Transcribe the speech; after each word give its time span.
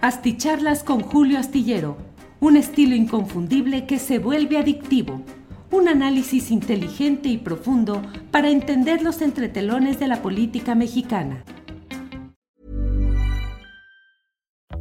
Asticharlas 0.00 0.84
con 0.84 1.00
Julio 1.00 1.40
Astillero, 1.40 1.96
un 2.38 2.56
estilo 2.56 2.94
inconfundible 2.94 3.84
que 3.84 3.98
se 3.98 4.20
vuelve 4.20 4.56
adictivo. 4.56 5.22
Un 5.72 5.88
análisis 5.88 6.52
inteligente 6.52 7.28
y 7.28 7.36
profundo 7.36 8.00
para 8.30 8.48
entender 8.48 9.02
los 9.02 9.20
entretelones 9.22 9.98
de 9.98 10.06
la 10.06 10.22
política 10.22 10.76
mexicana. 10.76 11.42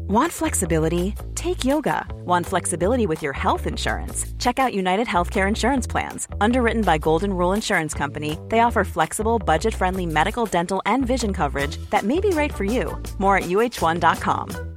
Want 0.07 0.31
flexibility? 0.31 1.15
Take 1.33 1.65
yoga. 1.65 2.05
Want 2.23 2.45
flexibility 2.45 3.07
with 3.07 3.23
your 3.23 3.33
health 3.33 3.65
insurance? 3.65 4.25
Check 4.37 4.59
out 4.59 4.73
United 4.73 5.07
Healthcare 5.07 5.47
Insurance 5.47 5.87
Plans. 5.87 6.27
Underwritten 6.39 6.83
by 6.83 6.99
Golden 6.99 7.33
Rule 7.33 7.53
Insurance 7.53 7.95
Company, 7.95 8.37
they 8.49 8.59
offer 8.59 8.83
flexible, 8.83 9.39
budget 9.39 9.73
friendly 9.73 10.05
medical, 10.05 10.45
dental, 10.45 10.81
and 10.85 11.07
vision 11.07 11.33
coverage 11.33 11.77
that 11.89 12.03
may 12.03 12.19
be 12.19 12.29
right 12.29 12.53
for 12.53 12.65
you. 12.65 13.01
More 13.17 13.35
at 13.37 13.45
uh1.com. 13.45 14.76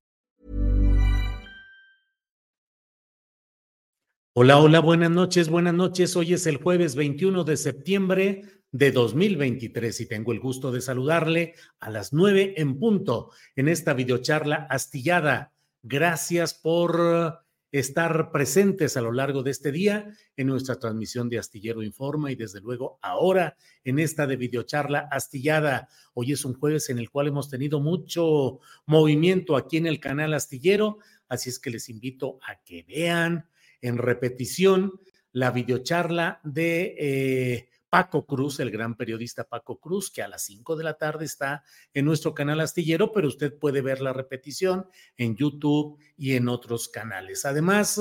Hola, 4.33 4.59
hola, 4.59 4.79
buenas 4.79 5.11
noches, 5.11 5.49
buenas 5.49 5.73
noches. 5.73 6.15
Hoy 6.15 6.31
es 6.33 6.47
el 6.47 6.55
jueves 6.55 6.95
21 6.95 7.43
de 7.43 7.57
septiembre 7.57 8.43
de 8.71 8.93
2023 8.93 9.99
y 9.99 10.05
tengo 10.05 10.31
el 10.31 10.39
gusto 10.39 10.71
de 10.71 10.79
saludarle 10.79 11.53
a 11.81 11.89
las 11.89 12.13
nueve 12.13 12.53
en 12.55 12.79
punto 12.79 13.31
en 13.57 13.67
esta 13.67 13.93
videocharla 13.93 14.67
astillada. 14.69 15.51
Gracias 15.83 16.53
por 16.53 17.41
estar 17.73 18.31
presentes 18.31 18.95
a 18.95 19.01
lo 19.01 19.11
largo 19.11 19.43
de 19.43 19.51
este 19.51 19.73
día 19.73 20.07
en 20.37 20.47
nuestra 20.47 20.79
transmisión 20.79 21.27
de 21.27 21.37
Astillero 21.37 21.83
Informa 21.83 22.31
y 22.31 22.35
desde 22.35 22.61
luego 22.61 22.99
ahora 23.01 23.57
en 23.83 23.99
esta 23.99 24.27
de 24.27 24.37
videocharla 24.37 25.09
astillada. 25.11 25.89
Hoy 26.13 26.31
es 26.31 26.45
un 26.45 26.53
jueves 26.53 26.89
en 26.89 26.99
el 26.99 27.09
cual 27.09 27.27
hemos 27.27 27.49
tenido 27.49 27.81
mucho 27.81 28.61
movimiento 28.85 29.57
aquí 29.57 29.75
en 29.75 29.87
el 29.87 29.99
canal 29.99 30.33
Astillero, 30.33 30.99
así 31.27 31.49
es 31.49 31.59
que 31.59 31.69
les 31.69 31.89
invito 31.89 32.39
a 32.47 32.55
que 32.63 32.83
vean 32.83 33.50
en 33.81 33.97
repetición 33.97 34.99
la 35.31 35.51
videocharla 35.51 36.39
de 36.43 36.95
eh, 36.97 37.69
Paco 37.89 38.25
Cruz, 38.25 38.59
el 38.61 38.71
gran 38.71 38.95
periodista 38.95 39.43
Paco 39.43 39.79
Cruz, 39.79 40.11
que 40.11 40.21
a 40.21 40.29
las 40.29 40.43
5 40.45 40.77
de 40.77 40.83
la 40.83 40.97
tarde 40.97 41.25
está 41.25 41.63
en 41.93 42.05
nuestro 42.05 42.33
canal 42.33 42.61
astillero, 42.61 43.11
pero 43.11 43.27
usted 43.27 43.57
puede 43.57 43.81
ver 43.81 43.99
la 43.99 44.13
repetición 44.13 44.87
en 45.17 45.35
YouTube 45.35 45.99
y 46.15 46.35
en 46.35 46.47
otros 46.47 46.87
canales. 46.87 47.43
Además, 47.43 47.99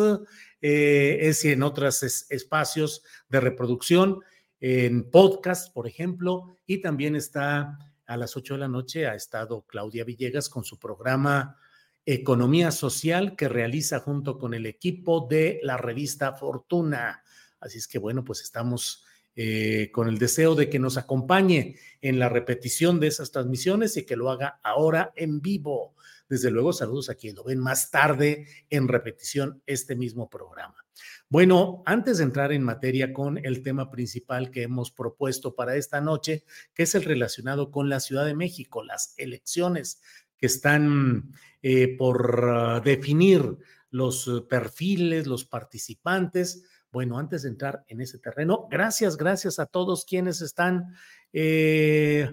eh, 0.61 1.19
es 1.23 1.45
en 1.45 1.64
otros 1.64 2.03
espacios 2.31 3.03
de 3.28 3.41
reproducción, 3.41 4.20
en 4.61 5.11
podcast, 5.11 5.73
por 5.73 5.89
ejemplo, 5.89 6.56
y 6.67 6.81
también 6.81 7.17
está 7.17 7.78
a 8.06 8.17
las 8.17 8.36
8 8.36 8.55
de 8.55 8.61
la 8.61 8.69
noche, 8.69 9.06
ha 9.06 9.14
estado 9.14 9.62
Claudia 9.62 10.05
Villegas 10.05 10.48
con 10.48 10.62
su 10.62 10.78
programa 10.78 11.56
Economía 12.06 12.70
Social 12.70 13.36
que 13.36 13.48
realiza 13.48 14.00
junto 14.00 14.38
con 14.38 14.54
el 14.54 14.66
equipo 14.66 15.26
de 15.28 15.60
la 15.62 15.76
revista 15.76 16.34
Fortuna. 16.34 17.22
Así 17.60 17.78
es 17.78 17.86
que 17.86 17.98
bueno, 17.98 18.24
pues 18.24 18.40
estamos 18.40 19.04
eh, 19.36 19.90
con 19.92 20.08
el 20.08 20.18
deseo 20.18 20.55
de 20.55 20.68
que 20.68 20.78
nos 20.78 20.96
acompañe 20.96 21.77
en 22.00 22.18
la 22.18 22.28
repetición 22.28 22.98
de 22.98 23.06
esas 23.06 23.30
transmisiones 23.30 23.96
y 23.96 24.05
que 24.05 24.16
lo 24.16 24.30
haga 24.30 24.60
ahora 24.62 25.12
en 25.14 25.40
vivo. 25.40 25.94
Desde 26.28 26.50
luego, 26.50 26.72
saludos 26.72 27.10
a 27.10 27.14
quien 27.14 27.36
lo 27.36 27.44
ven 27.44 27.58
más 27.58 27.90
tarde 27.90 28.46
en 28.70 28.89
repetición 28.89 29.62
este 29.66 29.94
mismo 29.96 30.28
programa. 30.28 30.84
Bueno, 31.28 31.83
antes 31.86 32.18
de 32.18 32.24
entrar 32.24 32.52
en 32.52 32.62
materia 32.64 33.12
con 33.12 33.39
el 33.39 33.62
tema 33.62 33.90
principal 33.90 34.50
que 34.50 34.62
hemos 34.62 34.90
propuesto 34.90 35.55
para 35.55 35.77
esta 35.77 36.00
noche, 36.00 36.44
que 36.74 36.83
es 36.83 36.94
el 36.94 37.05
relacionado 37.05 37.70
con 37.70 37.89
la 37.89 38.00
Ciudad 38.00 38.27
de 38.27 38.34
México, 38.34 38.83
las 38.83 39.14
elecciones 39.16 40.02
que 40.40 40.46
están 40.46 41.33
eh, 41.62 41.96
por 41.96 42.48
ah, 42.48 42.80
definir 42.83 43.58
los 43.90 44.27
eh, 44.27 44.40
perfiles, 44.48 45.27
los 45.27 45.45
participantes. 45.45 46.64
Bueno, 46.90 47.18
antes 47.18 47.42
de 47.42 47.51
entrar 47.51 47.84
en 47.86 48.01
ese 48.01 48.18
terreno, 48.18 48.67
gracias, 48.70 49.17
gracias 49.17 49.58
a 49.58 49.67
todos 49.67 50.05
quienes 50.05 50.40
están 50.40 50.95
eh, 51.33 52.33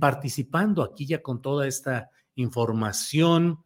participando 0.00 0.82
aquí 0.82 1.06
ya 1.06 1.22
con 1.22 1.40
toda 1.40 1.68
esta 1.68 2.10
información. 2.34 3.58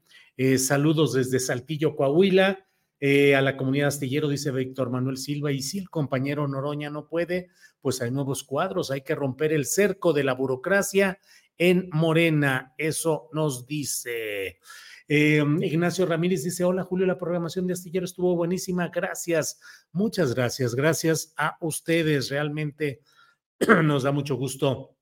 saludos 0.58 1.14
desde 1.14 1.40
Saltillo, 1.40 1.96
Coahuila. 1.96 2.66
a 3.00 3.40
la 3.40 3.56
comunidad 3.56 3.88
astillero, 3.88 4.28
dice 4.28 4.50
Víctor 4.50 4.90
Manuel 4.90 5.16
Silva, 5.16 5.52
y 5.52 5.62
si 5.62 5.78
el 5.78 5.88
compañero 5.88 6.46
Noroña 6.46 6.90
no 6.90 7.08
puede, 7.08 7.48
pues 7.80 8.02
hay 8.02 8.10
nuevos 8.10 8.44
cuadros, 8.44 8.90
hay 8.90 9.00
que 9.00 9.14
romper 9.14 9.54
el 9.54 9.64
cerco 9.64 10.12
de 10.12 10.24
la 10.24 10.34
burocracia 10.34 11.18
en 11.58 11.88
Morena. 11.92 12.74
Eso 12.78 13.28
nos 13.32 13.66
dice. 13.66 14.58
Eh, 15.08 15.44
Ignacio 15.60 16.04
Ramírez 16.04 16.42
dice, 16.42 16.64
hola 16.64 16.82
Julio, 16.82 17.06
la 17.06 17.18
programación 17.18 17.66
de 17.66 17.74
Astillero 17.74 18.04
estuvo 18.04 18.34
buenísima, 18.34 18.88
gracias, 18.88 19.60
muchas 19.92 20.34
gracias, 20.34 20.74
gracias 20.74 21.32
a 21.36 21.56
ustedes, 21.60 22.28
realmente 22.28 23.02
nos 23.84 24.02
da 24.02 24.10
mucho 24.10 24.34
gusto 24.34 24.96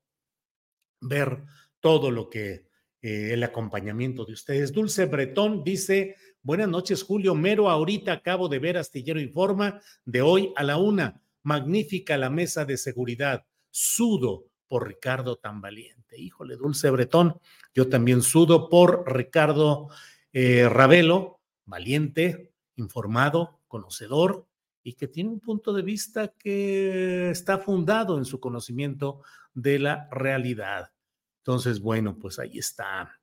ver 1.01 1.43
todo 1.79 2.11
lo 2.11 2.29
que 2.29 2.67
eh, 3.01 3.33
el 3.33 3.43
acompañamiento 3.43 4.25
de 4.25 4.33
ustedes. 4.33 4.71
Dulce 4.71 5.05
Bretón 5.05 5.63
dice, 5.63 6.15
buenas 6.43 6.69
noches 6.69 7.01
Julio, 7.01 7.33
mero 7.33 7.71
ahorita 7.71 8.13
acabo 8.13 8.47
de 8.47 8.59
ver 8.59 8.77
Astillero 8.77 9.19
Informa 9.19 9.81
de 10.05 10.21
hoy 10.21 10.53
a 10.55 10.63
la 10.63 10.77
una, 10.77 11.19
magnífica 11.41 12.15
la 12.15 12.29
mesa 12.29 12.63
de 12.63 12.77
seguridad, 12.77 13.43
sudo 13.71 14.51
por 14.67 14.87
Ricardo 14.87 15.37
tan 15.37 15.61
valiente. 15.61 16.19
Híjole, 16.19 16.55
Dulce 16.55 16.89
Bretón, 16.89 17.39
yo 17.73 17.89
también 17.89 18.21
sudo 18.21 18.69
por 18.69 19.11
Ricardo 19.11 19.89
eh, 20.33 20.67
Ravelo, 20.69 21.41
valiente, 21.65 22.53
informado, 22.75 23.61
conocedor 23.67 24.47
y 24.83 24.93
que 24.93 25.07
tiene 25.07 25.31
un 25.31 25.39
punto 25.39 25.73
de 25.73 25.81
vista 25.81 26.27
que 26.27 27.29
está 27.29 27.57
fundado 27.57 28.17
en 28.17 28.25
su 28.25 28.39
conocimiento 28.39 29.21
de 29.53 29.79
la 29.79 30.07
realidad. 30.11 30.91
Entonces, 31.39 31.79
bueno, 31.79 32.17
pues 32.19 32.39
ahí 32.39 32.59
está. 32.59 33.19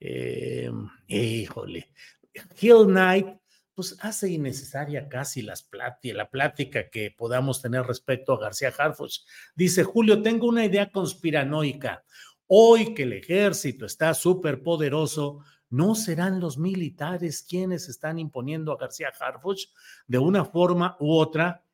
Eh, 0.00 0.70
híjole, 1.08 1.92
Hill 2.60 2.86
Knight 2.86 3.41
pues 3.74 3.96
hace 4.00 4.30
innecesaria 4.30 5.08
casi 5.08 5.42
las 5.42 5.68
la 6.02 6.30
plática 6.30 6.90
que 6.90 7.10
podamos 7.10 7.62
tener 7.62 7.84
respecto 7.84 8.32
a 8.32 8.40
García 8.40 8.72
Harfuch. 8.76 9.20
Dice 9.54 9.84
Julio, 9.84 10.22
tengo 10.22 10.46
una 10.46 10.64
idea 10.64 10.90
conspiranoica. 10.90 12.04
Hoy 12.46 12.94
que 12.94 13.04
el 13.04 13.14
ejército 13.14 13.86
está 13.86 14.12
súper 14.14 14.62
poderoso, 14.62 15.40
¿no 15.70 15.94
serán 15.94 16.38
los 16.38 16.58
militares 16.58 17.46
quienes 17.48 17.88
están 17.88 18.18
imponiendo 18.18 18.72
a 18.72 18.76
García 18.76 19.10
Harfuch 19.18 19.68
de 20.06 20.18
una 20.18 20.44
forma 20.44 20.96
u 21.00 21.14
otra? 21.14 21.64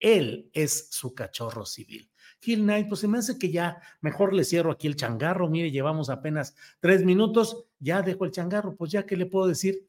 Él 0.00 0.50
es 0.52 0.88
su 0.90 1.14
cachorro 1.14 1.66
civil. 1.66 2.10
Hill 2.42 2.62
Knight, 2.62 2.88
pues 2.88 3.00
se 3.00 3.08
me 3.08 3.18
hace 3.18 3.38
que 3.38 3.50
ya 3.50 3.80
mejor 4.00 4.34
le 4.34 4.44
cierro 4.44 4.72
aquí 4.72 4.86
el 4.86 4.96
changarro. 4.96 5.48
Mire, 5.48 5.70
llevamos 5.70 6.10
apenas 6.10 6.54
tres 6.80 7.04
minutos, 7.04 7.66
ya 7.78 8.02
dejo 8.02 8.24
el 8.24 8.30
changarro, 8.30 8.76
pues 8.76 8.92
ya 8.92 9.06
que 9.06 9.16
le 9.16 9.26
puedo 9.26 9.46
decir, 9.46 9.88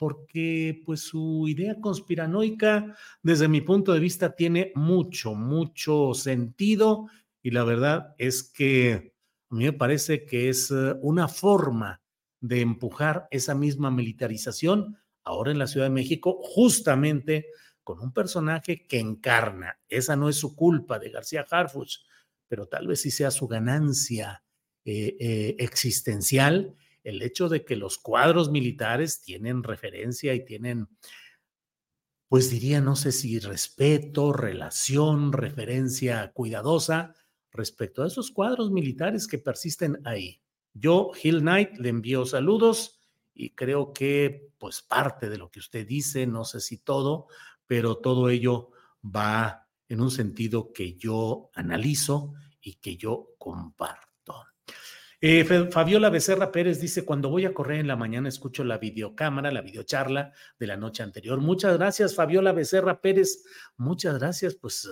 porque 0.00 0.80
pues 0.86 1.02
su 1.02 1.44
idea 1.46 1.78
conspiranoica, 1.78 2.96
desde 3.22 3.48
mi 3.48 3.60
punto 3.60 3.92
de 3.92 4.00
vista, 4.00 4.34
tiene 4.34 4.72
mucho, 4.74 5.34
mucho 5.34 6.14
sentido 6.14 7.08
y 7.42 7.50
la 7.50 7.64
verdad 7.64 8.14
es 8.16 8.42
que 8.42 9.12
a 9.50 9.54
mí 9.54 9.64
me 9.64 9.74
parece 9.74 10.24
que 10.24 10.48
es 10.48 10.70
eh, 10.70 10.94
una 11.02 11.28
forma 11.28 12.00
de 12.40 12.62
empujar 12.62 13.28
esa 13.30 13.54
misma 13.54 13.90
militarización 13.90 14.96
ahora 15.22 15.50
en 15.50 15.58
la 15.58 15.66
Ciudad 15.66 15.84
de 15.84 15.90
México, 15.90 16.38
justamente 16.40 17.48
con 17.84 18.00
un 18.00 18.14
personaje 18.14 18.86
que 18.86 19.00
encarna. 19.00 19.80
Esa 19.86 20.16
no 20.16 20.30
es 20.30 20.36
su 20.36 20.56
culpa 20.56 20.98
de 20.98 21.10
García 21.10 21.44
Harfuch, 21.50 21.98
pero 22.48 22.68
tal 22.68 22.86
vez 22.86 23.02
sí 23.02 23.10
sea 23.10 23.30
su 23.30 23.46
ganancia 23.46 24.42
eh, 24.86 25.18
eh, 25.20 25.56
existencial 25.58 26.74
el 27.04 27.22
hecho 27.22 27.48
de 27.48 27.64
que 27.64 27.76
los 27.76 27.98
cuadros 27.98 28.50
militares 28.50 29.20
tienen 29.20 29.62
referencia 29.62 30.34
y 30.34 30.44
tienen, 30.44 30.88
pues 32.28 32.50
diría, 32.50 32.80
no 32.80 32.96
sé 32.96 33.12
si 33.12 33.38
respeto, 33.38 34.32
relación, 34.32 35.32
referencia 35.32 36.32
cuidadosa 36.32 37.14
respecto 37.50 38.02
a 38.02 38.06
esos 38.06 38.30
cuadros 38.30 38.70
militares 38.70 39.26
que 39.26 39.38
persisten 39.38 40.00
ahí. 40.04 40.40
Yo, 40.72 41.10
Hill 41.20 41.40
Knight, 41.40 41.78
le 41.78 41.88
envío 41.88 42.24
saludos 42.26 43.00
y 43.34 43.50
creo 43.50 43.92
que 43.92 44.52
pues 44.58 44.82
parte 44.82 45.28
de 45.28 45.38
lo 45.38 45.50
que 45.50 45.58
usted 45.58 45.86
dice, 45.86 46.26
no 46.26 46.44
sé 46.44 46.60
si 46.60 46.78
todo, 46.78 47.26
pero 47.66 47.96
todo 47.98 48.28
ello 48.28 48.70
va 49.04 49.68
en 49.88 50.00
un 50.00 50.10
sentido 50.10 50.72
que 50.72 50.96
yo 50.96 51.50
analizo 51.54 52.34
y 52.60 52.74
que 52.74 52.96
yo 52.96 53.34
comparto. 53.38 54.09
Eh, 55.22 55.44
Fabiola 55.44 56.08
Becerra 56.08 56.50
Pérez 56.50 56.80
dice, 56.80 57.04
cuando 57.04 57.28
voy 57.28 57.44
a 57.44 57.52
correr 57.52 57.80
en 57.80 57.88
la 57.88 57.96
mañana 57.96 58.30
escucho 58.30 58.64
la 58.64 58.78
videocámara, 58.78 59.50
la 59.50 59.60
videocharla 59.60 60.32
de 60.58 60.66
la 60.66 60.78
noche 60.78 61.02
anterior. 61.02 61.38
Muchas 61.42 61.76
gracias, 61.76 62.14
Fabiola 62.14 62.52
Becerra 62.52 63.02
Pérez. 63.02 63.44
Muchas 63.76 64.18
gracias. 64.18 64.54
Pues 64.54 64.88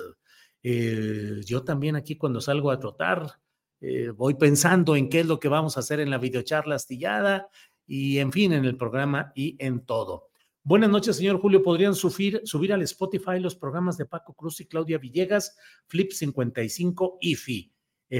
eh, 0.62 1.40
yo 1.46 1.64
también 1.64 1.96
aquí 1.96 2.19
cuando 2.19 2.42
salgo 2.42 2.70
a 2.70 2.78
trotar, 2.78 3.40
eh, 3.80 4.10
voy 4.10 4.34
pensando 4.34 4.96
en 4.96 5.08
qué 5.08 5.20
es 5.20 5.26
lo 5.26 5.40
que 5.40 5.48
vamos 5.48 5.78
a 5.78 5.80
hacer 5.80 5.98
en 5.98 6.10
la 6.10 6.19
videocharla 6.19 6.74
astillada 6.74 7.48
y 7.86 8.19
en 8.19 8.31
fin, 8.31 8.52
en 8.52 8.66
el 8.66 8.76
programa 8.76 9.32
y 9.34 9.56
en 9.58 9.86
todo. 9.86 10.28
Buenas 10.62 10.90
noches, 10.90 11.16
señor 11.16 11.40
Julio. 11.40 11.62
¿Podrían 11.62 11.94
subir, 11.94 12.42
subir 12.44 12.74
al 12.74 12.82
Spotify 12.82 13.40
los 13.40 13.56
programas 13.56 13.96
de 13.96 14.04
Paco 14.04 14.34
Cruz 14.34 14.60
y 14.60 14.66
Claudia 14.66 14.98
Villegas, 14.98 15.56
Flip 15.86 16.12
55 16.12 17.16
IFI? 17.22 17.72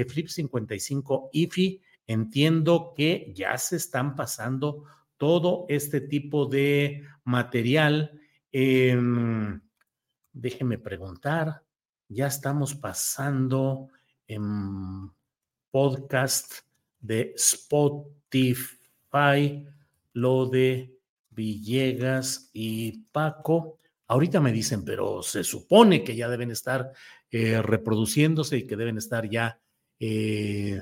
Flip 0.07 0.27
55 0.27 1.29
IFI 1.33 1.81
Entiendo 2.09 2.93
que 2.97 3.31
ya 3.35 3.55
se 3.59 3.75
están 3.75 4.15
pasando 4.15 4.85
todo 5.15 5.67
este 5.69 6.01
tipo 6.01 6.47
de 6.47 7.03
material. 7.23 8.19
déjeme 10.33 10.79
preguntar, 10.79 11.61
ya 12.07 12.25
estamos 12.25 12.73
pasando 12.73 13.89
en 14.25 15.11
podcast 15.69 16.51
de 16.99 17.31
Spotify 17.35 18.87
lo 20.13 20.47
de 20.47 20.97
Villegas 21.29 22.49
y 22.53 23.03
Paco. 23.11 23.77
Ahorita 24.07 24.39
me 24.39 24.51
dicen, 24.51 24.83
pero 24.83 25.21
se 25.21 25.43
supone 25.43 26.03
que 26.03 26.15
ya 26.15 26.27
deben 26.27 26.49
estar 26.49 26.91
eh, 27.29 27.61
reproduciéndose 27.61 28.57
y 28.57 28.65
que 28.65 28.75
deben 28.75 28.97
estar 28.97 29.29
ya 29.29 29.59
eh, 29.99 30.81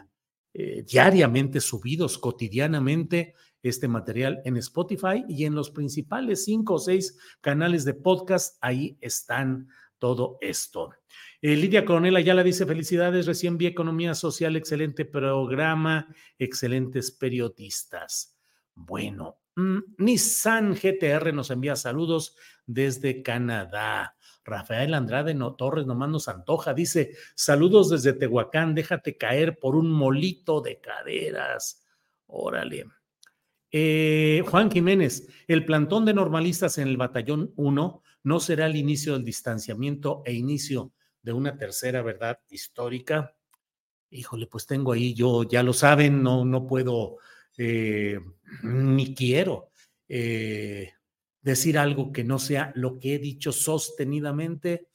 eh, 0.60 0.84
diariamente 0.88 1.62
subidos, 1.62 2.18
cotidianamente, 2.18 3.36
este 3.62 3.88
material 3.88 4.42
en 4.44 4.58
Spotify 4.58 5.24
y 5.30 5.46
en 5.46 5.54
los 5.54 5.70
principales 5.70 6.46
cinco 6.46 6.74
o 6.76 6.80
seis 6.80 7.16
canales 7.42 7.86
de 7.86 7.94
podcast. 7.94 8.58
Ahí 8.62 8.98
están 9.00 9.68
todo 10.00 10.40
esto. 10.42 10.90
Eh, 11.44 11.56
Lidia 11.56 11.86
Coronel 11.86 12.16
la 12.16 12.44
dice: 12.44 12.66
Felicidades, 12.66 13.28
recién 13.28 13.60
vi 13.60 13.68
Economía 13.68 14.16
Social, 14.16 14.56
excelente 14.56 15.06
programa, 15.06 16.08
excelentes 16.40 17.12
periodistas. 17.12 18.36
Bueno, 18.74 19.42
mm, 19.58 19.78
Nissan 20.00 20.74
GTR 20.74 21.36
nos 21.36 21.52
envía 21.52 21.76
saludos 21.76 22.36
desde 22.66 23.22
Canadá. 23.22 24.17
Rafael 24.48 24.94
Andrade 24.94 25.34
no, 25.34 25.56
Torres 25.56 25.86
nomás 25.86 26.10
nos 26.10 26.28
antoja, 26.30 26.74
dice, 26.74 27.12
saludos 27.36 27.90
desde 27.90 28.14
Tehuacán, 28.14 28.74
déjate 28.74 29.18
caer 29.18 29.60
por 29.60 29.76
un 29.76 29.92
molito 29.92 30.62
de 30.62 30.80
caderas. 30.80 31.86
Órale. 32.28 32.86
Eh, 33.70 34.42
Juan 34.50 34.72
Jiménez, 34.72 35.28
el 35.48 35.66
plantón 35.66 36.06
de 36.06 36.14
normalistas 36.14 36.78
en 36.78 36.88
el 36.88 36.96
batallón 36.96 37.54
1 37.58 38.02
no 38.24 38.40
será 38.40 38.68
el 38.68 38.78
inicio 38.78 39.14
del 39.14 39.26
distanciamiento 39.26 40.24
e 40.26 40.34
inicio 40.34 40.94
de 41.22 41.34
una 41.34 41.58
tercera 41.58 42.02
verdad 42.02 42.40
histórica. 42.50 43.36
Híjole, 44.10 44.48
pues 44.48 44.66
tengo 44.66 44.94
ahí, 44.94 45.14
yo 45.14 45.44
ya 45.44 45.62
lo 45.62 45.74
saben, 45.74 46.24
no, 46.24 46.46
no 46.46 46.66
puedo, 46.66 47.18
eh, 47.58 48.18
ni 48.64 49.14
quiero 49.14 49.72
eh, 50.08 50.94
decir 51.48 51.78
algo 51.78 52.12
que 52.12 52.26
no 52.26 52.40
sea 52.40 52.74
lo 52.76 53.00
que 53.00 53.16
he 53.16 53.20
dicho 53.20 53.54
sostenidamente, 53.54 54.90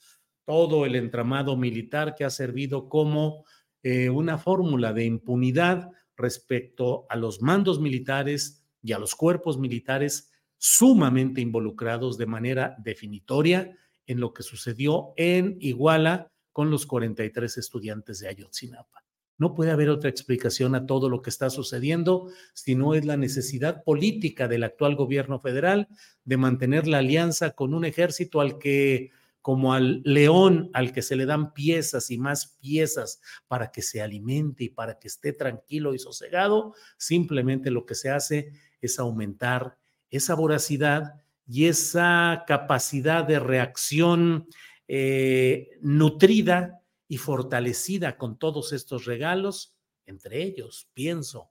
todo 0.45 0.85
el 0.85 0.97
entramado 0.97 1.57
militar 1.57 2.15
que 2.15 2.25
ha 2.25 2.31
servido 2.31 2.91
como 2.91 3.47
eh, 3.83 4.11
una 4.11 4.37
fórmula 4.37 4.93
de 4.93 5.07
impunidad 5.07 5.91
respecto 6.15 7.07
a 7.09 7.17
los 7.17 7.41
mandos 7.41 7.81
militares 7.81 8.63
y 8.83 8.93
a 8.93 8.99
los 8.99 9.15
cuerpos 9.15 9.59
militares 9.59 10.31
sumamente 10.59 11.41
involucrados 11.41 12.19
de 12.19 12.27
manera 12.27 12.77
definitoria 12.79 13.75
en 14.07 14.21
lo 14.21 14.35
que 14.35 14.43
sucedió 14.43 15.15
en 15.17 15.57
Iguala 15.59 16.31
con 16.53 16.71
los 16.71 16.85
43 16.85 17.57
estudiantes 17.57 18.19
de 18.19 18.29
Ayotzinapa. 18.29 19.03
No 19.39 19.55
puede 19.55 19.71
haber 19.71 19.89
otra 19.89 20.11
explicación 20.11 20.75
a 20.75 20.87
todo 20.87 21.09
lo 21.09 21.23
que 21.23 21.31
está 21.31 21.51
sucediendo 21.51 22.31
si 22.55 22.75
no 22.75 22.95
es 22.95 23.05
la 23.05 23.17
necesidad 23.17 23.83
política 23.83 24.49
del 24.49 24.65
actual 24.65 24.95
gobierno 24.95 25.41
federal 25.41 25.89
de 26.25 26.37
mantener 26.37 26.87
la 26.87 26.99
alianza 26.99 27.51
con 27.53 27.75
un 27.75 27.85
ejército 27.85 28.41
al 28.41 28.59
que, 28.59 29.11
como 29.41 29.75
al 29.75 30.01
león 30.05 30.71
al 30.73 30.93
que 30.93 31.03
se 31.03 31.17
le 31.17 31.27
dan 31.27 31.53
piezas 31.53 32.11
y 32.11 32.19
más 32.19 32.57
piezas 32.61 33.21
para 33.49 33.73
que 33.73 33.83
se 33.83 34.01
alimente 34.01 34.65
y 34.65 34.69
para 34.69 34.99
que 34.99 35.09
esté 35.09 35.33
tranquilo 35.33 35.95
y 35.95 35.99
sosegado, 35.99 36.75
simplemente 36.97 37.71
lo 37.71 37.85
que 37.85 37.95
se 37.95 38.11
hace 38.11 38.53
es 38.81 38.99
aumentar 38.99 39.79
esa 40.11 40.35
voracidad 40.35 41.15
y 41.49 41.67
esa 41.67 42.45
capacidad 42.47 43.25
de 43.25 43.41
reacción 43.41 44.47
eh, 44.87 45.71
nutrida 45.81 46.82
y 47.13 47.19
fortalecida 47.19 48.17
con 48.17 48.39
todos 48.39 48.73
estos 48.73 49.05
regalos, 49.05 49.77
entre 50.07 50.43
ellos, 50.43 50.89
pienso, 50.95 51.51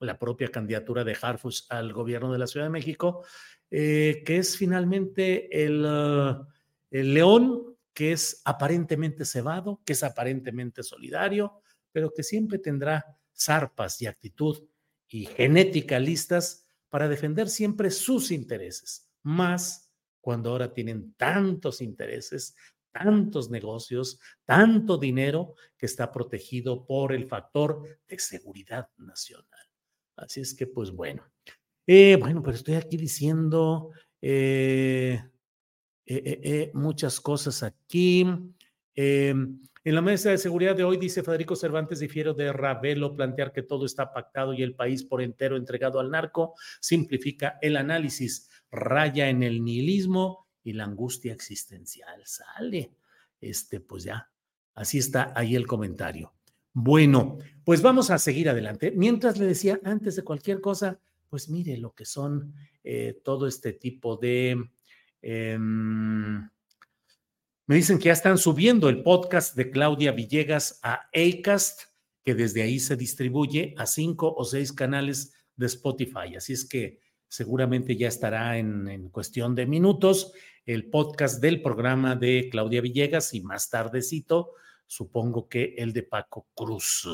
la 0.00 0.18
propia 0.18 0.48
candidatura 0.48 1.04
de 1.04 1.14
Harfush 1.20 1.64
al 1.68 1.92
gobierno 1.92 2.32
de 2.32 2.38
la 2.38 2.46
Ciudad 2.46 2.64
de 2.64 2.70
México, 2.70 3.22
eh, 3.70 4.22
que 4.24 4.38
es 4.38 4.56
finalmente 4.56 5.62
el, 5.62 5.84
uh, 5.84 6.46
el 6.90 7.12
león 7.12 7.76
que 7.92 8.12
es 8.12 8.40
aparentemente 8.46 9.26
cebado, 9.26 9.82
que 9.84 9.92
es 9.92 10.02
aparentemente 10.02 10.82
solidario, 10.82 11.60
pero 11.92 12.10
que 12.10 12.22
siempre 12.22 12.58
tendrá 12.58 13.04
zarpas 13.36 14.00
y 14.00 14.06
actitud 14.06 14.66
y 15.06 15.26
genética 15.26 15.98
listas 15.98 16.66
para 16.88 17.08
defender 17.08 17.50
siempre 17.50 17.90
sus 17.90 18.30
intereses, 18.30 19.10
más 19.22 19.92
cuando 20.22 20.48
ahora 20.48 20.72
tienen 20.72 21.12
tantos 21.18 21.82
intereses, 21.82 22.56
tantos 22.94 23.50
negocios, 23.50 24.20
tanto 24.44 24.96
dinero 24.96 25.54
que 25.76 25.86
está 25.86 26.12
protegido 26.12 26.86
por 26.86 27.12
el 27.12 27.26
factor 27.26 27.82
de 28.06 28.18
seguridad 28.18 28.88
nacional. 28.96 29.66
Así 30.16 30.40
es 30.40 30.54
que, 30.54 30.68
pues 30.68 30.92
bueno. 30.92 31.24
Eh, 31.86 32.16
bueno, 32.18 32.42
pero 32.42 32.56
estoy 32.56 32.76
aquí 32.76 32.96
diciendo 32.96 33.90
eh, 34.22 35.22
eh, 36.06 36.70
muchas 36.72 37.20
cosas 37.20 37.62
aquí. 37.64 38.24
En 38.94 39.94
la 39.94 40.00
mesa 40.00 40.30
de 40.30 40.38
seguridad 40.38 40.76
de 40.76 40.84
hoy, 40.84 40.96
dice 40.96 41.22
Federico 41.22 41.56
Cervantes, 41.56 41.98
difiero 41.98 42.32
de 42.32 42.52
Ravelo, 42.52 43.14
plantear 43.14 43.52
que 43.52 43.62
todo 43.62 43.84
está 43.84 44.12
pactado 44.14 44.54
y 44.54 44.62
el 44.62 44.76
país 44.76 45.04
por 45.04 45.20
entero 45.20 45.56
entregado 45.56 45.98
al 46.00 46.10
narco, 46.10 46.54
simplifica 46.80 47.58
el 47.60 47.76
análisis, 47.76 48.48
raya 48.70 49.28
en 49.28 49.42
el 49.42 49.62
nihilismo 49.62 50.43
y 50.64 50.72
la 50.72 50.84
angustia 50.84 51.32
existencial 51.32 52.22
sale. 52.24 52.90
Este, 53.40 53.80
pues 53.80 54.04
ya, 54.04 54.30
así 54.74 54.98
está 54.98 55.32
ahí 55.36 55.54
el 55.54 55.66
comentario. 55.66 56.32
Bueno, 56.72 57.38
pues 57.62 57.82
vamos 57.82 58.10
a 58.10 58.18
seguir 58.18 58.48
adelante. 58.48 58.90
Mientras 58.90 59.38
le 59.38 59.46
decía, 59.46 59.78
antes 59.84 60.16
de 60.16 60.24
cualquier 60.24 60.60
cosa, 60.60 60.98
pues 61.28 61.48
mire 61.48 61.76
lo 61.76 61.94
que 61.94 62.04
son 62.04 62.54
eh, 62.82 63.20
todo 63.22 63.46
este 63.46 63.74
tipo 63.74 64.16
de... 64.16 64.70
Em, 65.22 66.50
me 67.66 67.76
dicen 67.76 67.98
que 67.98 68.06
ya 68.06 68.12
están 68.12 68.38
subiendo 68.38 68.88
el 68.88 69.02
podcast 69.02 69.56
de 69.56 69.70
Claudia 69.70 70.12
Villegas 70.12 70.80
a 70.82 71.08
Acast, 71.14 71.82
que 72.24 72.34
desde 72.34 72.62
ahí 72.62 72.78
se 72.80 72.96
distribuye 72.96 73.74
a 73.78 73.86
cinco 73.86 74.34
o 74.34 74.44
seis 74.44 74.72
canales 74.72 75.32
de 75.56 75.66
Spotify. 75.66 76.36
Así 76.36 76.52
es 76.52 76.64
que 76.66 77.00
seguramente 77.34 77.96
ya 77.96 78.06
estará 78.06 78.58
en, 78.58 78.86
en 78.88 79.08
cuestión 79.08 79.54
de 79.56 79.66
minutos 79.66 80.32
el 80.66 80.88
podcast 80.88 81.42
del 81.42 81.60
programa 81.60 82.16
de 82.16 82.48
Claudia 82.50 82.80
Villegas 82.80 83.34
y 83.34 83.42
más 83.42 83.68
tardecito, 83.68 84.52
supongo 84.86 85.48
que 85.48 85.74
el 85.76 85.92
de 85.92 86.04
Paco 86.04 86.46
Cruz. 86.54 87.08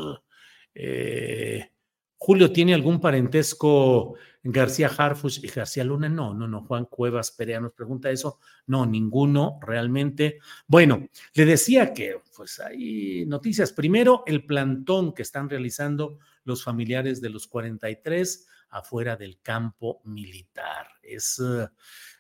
Eh, 0.75 1.71
Julio, 2.17 2.53
¿tiene 2.53 2.75
algún 2.75 3.01
parentesco 3.01 4.15
García 4.43 4.89
Harfush 4.89 5.43
y 5.43 5.49
García 5.49 5.85
Luna? 5.85 6.09
No, 6.09 6.35
no, 6.35 6.47
no. 6.47 6.65
Juan 6.65 6.85
Cuevas 6.85 7.31
Perea 7.31 7.61
nos 7.61 7.73
pregunta 7.73 8.11
eso. 8.11 8.39
No, 8.67 8.85
ninguno 8.85 9.59
realmente. 9.63 10.39
Bueno, 10.67 11.09
le 11.33 11.45
decía 11.47 11.95
que 11.95 12.21
pues 12.37 12.61
hay 12.61 13.25
noticias. 13.27 13.73
Primero, 13.73 14.23
el 14.27 14.45
plantón 14.45 15.15
que 15.15 15.23
están 15.23 15.49
realizando 15.49 16.19
los 16.45 16.63
familiares 16.63 17.23
de 17.23 17.31
los 17.31 17.47
43 17.47 18.47
afuera 18.71 19.17
del 19.17 19.41
campo 19.41 20.01
militar. 20.05 20.87
Es 21.03 21.43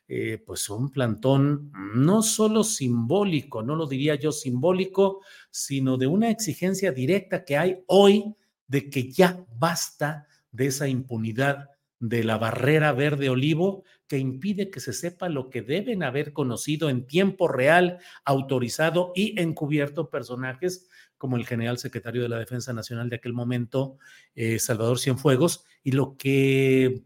eh, 0.08 0.42
pues 0.44 0.68
un 0.68 0.90
plantón 0.90 1.70
no 1.94 2.22
solo 2.22 2.64
simbólico, 2.64 3.62
no 3.62 3.76
lo 3.76 3.86
diría 3.86 4.16
yo 4.16 4.32
simbólico, 4.32 5.20
sino 5.50 5.96
de 5.96 6.08
una 6.08 6.30
exigencia 6.30 6.90
directa 6.90 7.44
que 7.44 7.56
hay 7.56 7.84
hoy 7.86 8.34
de 8.66 8.90
que 8.90 9.10
ya 9.10 9.44
basta 9.56 10.26
de 10.50 10.66
esa 10.66 10.88
impunidad 10.88 11.70
de 12.00 12.24
la 12.24 12.38
barrera 12.38 12.92
verde 12.92 13.28
olivo 13.28 13.84
que 14.08 14.18
impide 14.18 14.70
que 14.70 14.80
se 14.80 14.92
sepa 14.92 15.28
lo 15.28 15.50
que 15.50 15.62
deben 15.62 16.02
haber 16.02 16.32
conocido 16.32 16.88
en 16.88 17.06
tiempo 17.06 17.46
real, 17.46 17.98
autorizado 18.24 19.12
y 19.14 19.40
encubierto 19.40 20.10
personajes 20.10 20.88
como 21.20 21.36
el 21.36 21.46
general 21.46 21.76
secretario 21.76 22.22
de 22.22 22.30
la 22.30 22.38
Defensa 22.38 22.72
Nacional 22.72 23.10
de 23.10 23.16
aquel 23.16 23.34
momento, 23.34 23.98
eh, 24.34 24.58
Salvador 24.58 24.98
Cienfuegos, 24.98 25.66
y 25.84 25.92
lo 25.92 26.16
que 26.16 27.02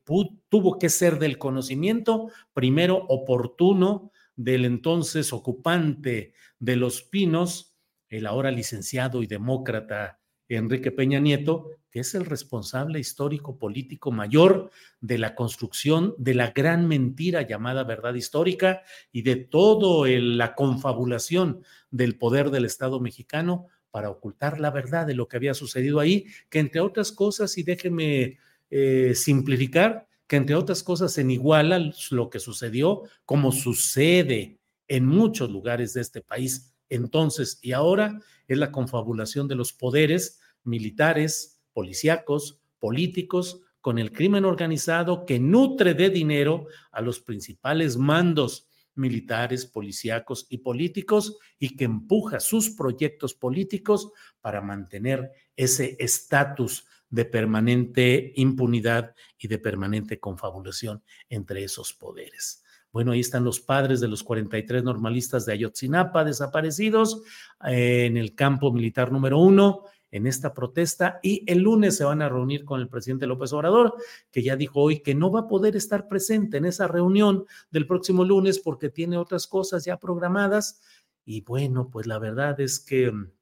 tuvo 0.48 0.78
que 0.78 0.88
ser 0.88 1.18
del 1.18 1.36
conocimiento, 1.36 2.30
primero 2.52 3.04
oportuno, 3.08 4.12
del 4.36 4.66
entonces 4.66 5.32
ocupante 5.32 6.32
de 6.60 6.76
Los 6.76 7.02
Pinos, 7.02 7.74
el 8.08 8.28
ahora 8.28 8.52
licenciado 8.52 9.20
y 9.20 9.26
demócrata 9.26 10.20
Enrique 10.48 10.92
Peña 10.92 11.18
Nieto, 11.18 11.70
que 11.90 12.00
es 12.00 12.14
el 12.14 12.24
responsable 12.24 13.00
histórico 13.00 13.58
político 13.58 14.12
mayor 14.12 14.70
de 15.00 15.18
la 15.18 15.34
construcción 15.34 16.14
de 16.18 16.34
la 16.34 16.52
gran 16.52 16.86
mentira 16.86 17.42
llamada 17.42 17.82
verdad 17.82 18.14
histórica 18.14 18.82
y 19.10 19.22
de 19.22 19.34
toda 19.36 20.08
la 20.08 20.54
confabulación 20.54 21.64
del 21.90 22.16
poder 22.16 22.50
del 22.50 22.64
Estado 22.64 23.00
mexicano 23.00 23.66
para 23.94 24.10
ocultar 24.10 24.58
la 24.58 24.72
verdad 24.72 25.06
de 25.06 25.14
lo 25.14 25.28
que 25.28 25.36
había 25.36 25.54
sucedido 25.54 26.00
ahí, 26.00 26.26
que 26.50 26.58
entre 26.58 26.80
otras 26.80 27.12
cosas, 27.12 27.56
y 27.58 27.62
déjeme 27.62 28.38
eh, 28.68 29.12
simplificar, 29.14 30.08
que 30.26 30.34
entre 30.34 30.56
otras 30.56 30.82
cosas 30.82 31.16
en 31.16 31.30
iguala 31.30 31.92
lo 32.10 32.28
que 32.28 32.40
sucedió, 32.40 33.02
como 33.24 33.52
sucede 33.52 34.58
en 34.88 35.06
muchos 35.06 35.48
lugares 35.48 35.94
de 35.94 36.00
este 36.00 36.22
país. 36.22 36.74
Entonces 36.88 37.60
y 37.62 37.70
ahora, 37.70 38.20
es 38.48 38.58
la 38.58 38.72
confabulación 38.72 39.46
de 39.46 39.54
los 39.54 39.72
poderes 39.72 40.40
militares, 40.64 41.60
policíacos, 41.72 42.58
políticos, 42.80 43.60
con 43.80 44.00
el 44.00 44.10
crimen 44.10 44.44
organizado 44.44 45.24
que 45.24 45.38
nutre 45.38 45.94
de 45.94 46.10
dinero 46.10 46.66
a 46.90 47.00
los 47.00 47.20
principales 47.20 47.96
mandos 47.96 48.66
militares, 48.94 49.66
policíacos 49.66 50.46
y 50.48 50.58
políticos 50.58 51.38
y 51.58 51.76
que 51.76 51.84
empuja 51.84 52.40
sus 52.40 52.70
proyectos 52.70 53.34
políticos 53.34 54.12
para 54.40 54.60
mantener 54.60 55.30
ese 55.56 55.96
estatus 55.98 56.86
de 57.10 57.24
permanente 57.24 58.32
impunidad 58.36 59.14
y 59.38 59.48
de 59.48 59.58
permanente 59.58 60.18
confabulación 60.18 61.02
entre 61.28 61.64
esos 61.64 61.92
poderes. 61.92 62.64
Bueno, 62.90 63.12
ahí 63.12 63.20
están 63.20 63.44
los 63.44 63.60
padres 63.60 64.00
de 64.00 64.08
los 64.08 64.22
43 64.22 64.84
normalistas 64.84 65.44
de 65.44 65.52
Ayotzinapa 65.52 66.24
desaparecidos 66.24 67.22
eh, 67.66 68.06
en 68.06 68.16
el 68.16 68.34
campo 68.34 68.72
militar 68.72 69.10
número 69.10 69.38
uno 69.38 69.84
en 70.14 70.28
esta 70.28 70.54
protesta 70.54 71.18
y 71.24 71.42
el 71.50 71.58
lunes 71.58 71.96
se 71.96 72.04
van 72.04 72.22
a 72.22 72.28
reunir 72.28 72.64
con 72.64 72.80
el 72.80 72.88
presidente 72.88 73.26
López 73.26 73.52
Obrador, 73.52 73.96
que 74.30 74.44
ya 74.44 74.54
dijo 74.54 74.80
hoy 74.80 75.00
que 75.00 75.12
no 75.12 75.32
va 75.32 75.40
a 75.40 75.48
poder 75.48 75.74
estar 75.74 76.06
presente 76.06 76.56
en 76.56 76.66
esa 76.66 76.86
reunión 76.86 77.46
del 77.72 77.88
próximo 77.88 78.24
lunes 78.24 78.60
porque 78.60 78.90
tiene 78.90 79.18
otras 79.18 79.48
cosas 79.48 79.84
ya 79.84 79.98
programadas. 79.98 80.80
Y 81.24 81.40
bueno, 81.40 81.90
pues 81.90 82.06
la 82.06 82.20
verdad 82.20 82.60
es 82.60 82.78
que 82.78 83.10
mm, 83.10 83.32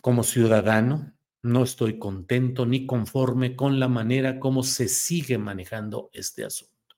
como 0.00 0.24
ciudadano 0.24 1.14
no 1.40 1.62
estoy 1.62 2.00
contento 2.00 2.66
ni 2.66 2.84
conforme 2.84 3.54
con 3.54 3.78
la 3.78 3.86
manera 3.86 4.40
como 4.40 4.64
se 4.64 4.88
sigue 4.88 5.38
manejando 5.38 6.10
este 6.12 6.44
asunto. 6.44 6.96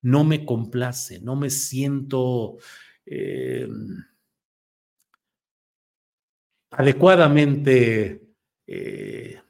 No 0.00 0.24
me 0.24 0.46
complace, 0.46 1.20
no 1.20 1.36
me 1.36 1.50
siento... 1.50 2.56
Eh, 3.04 3.68
adecuadamente 6.70 8.22
eh, 8.66 9.40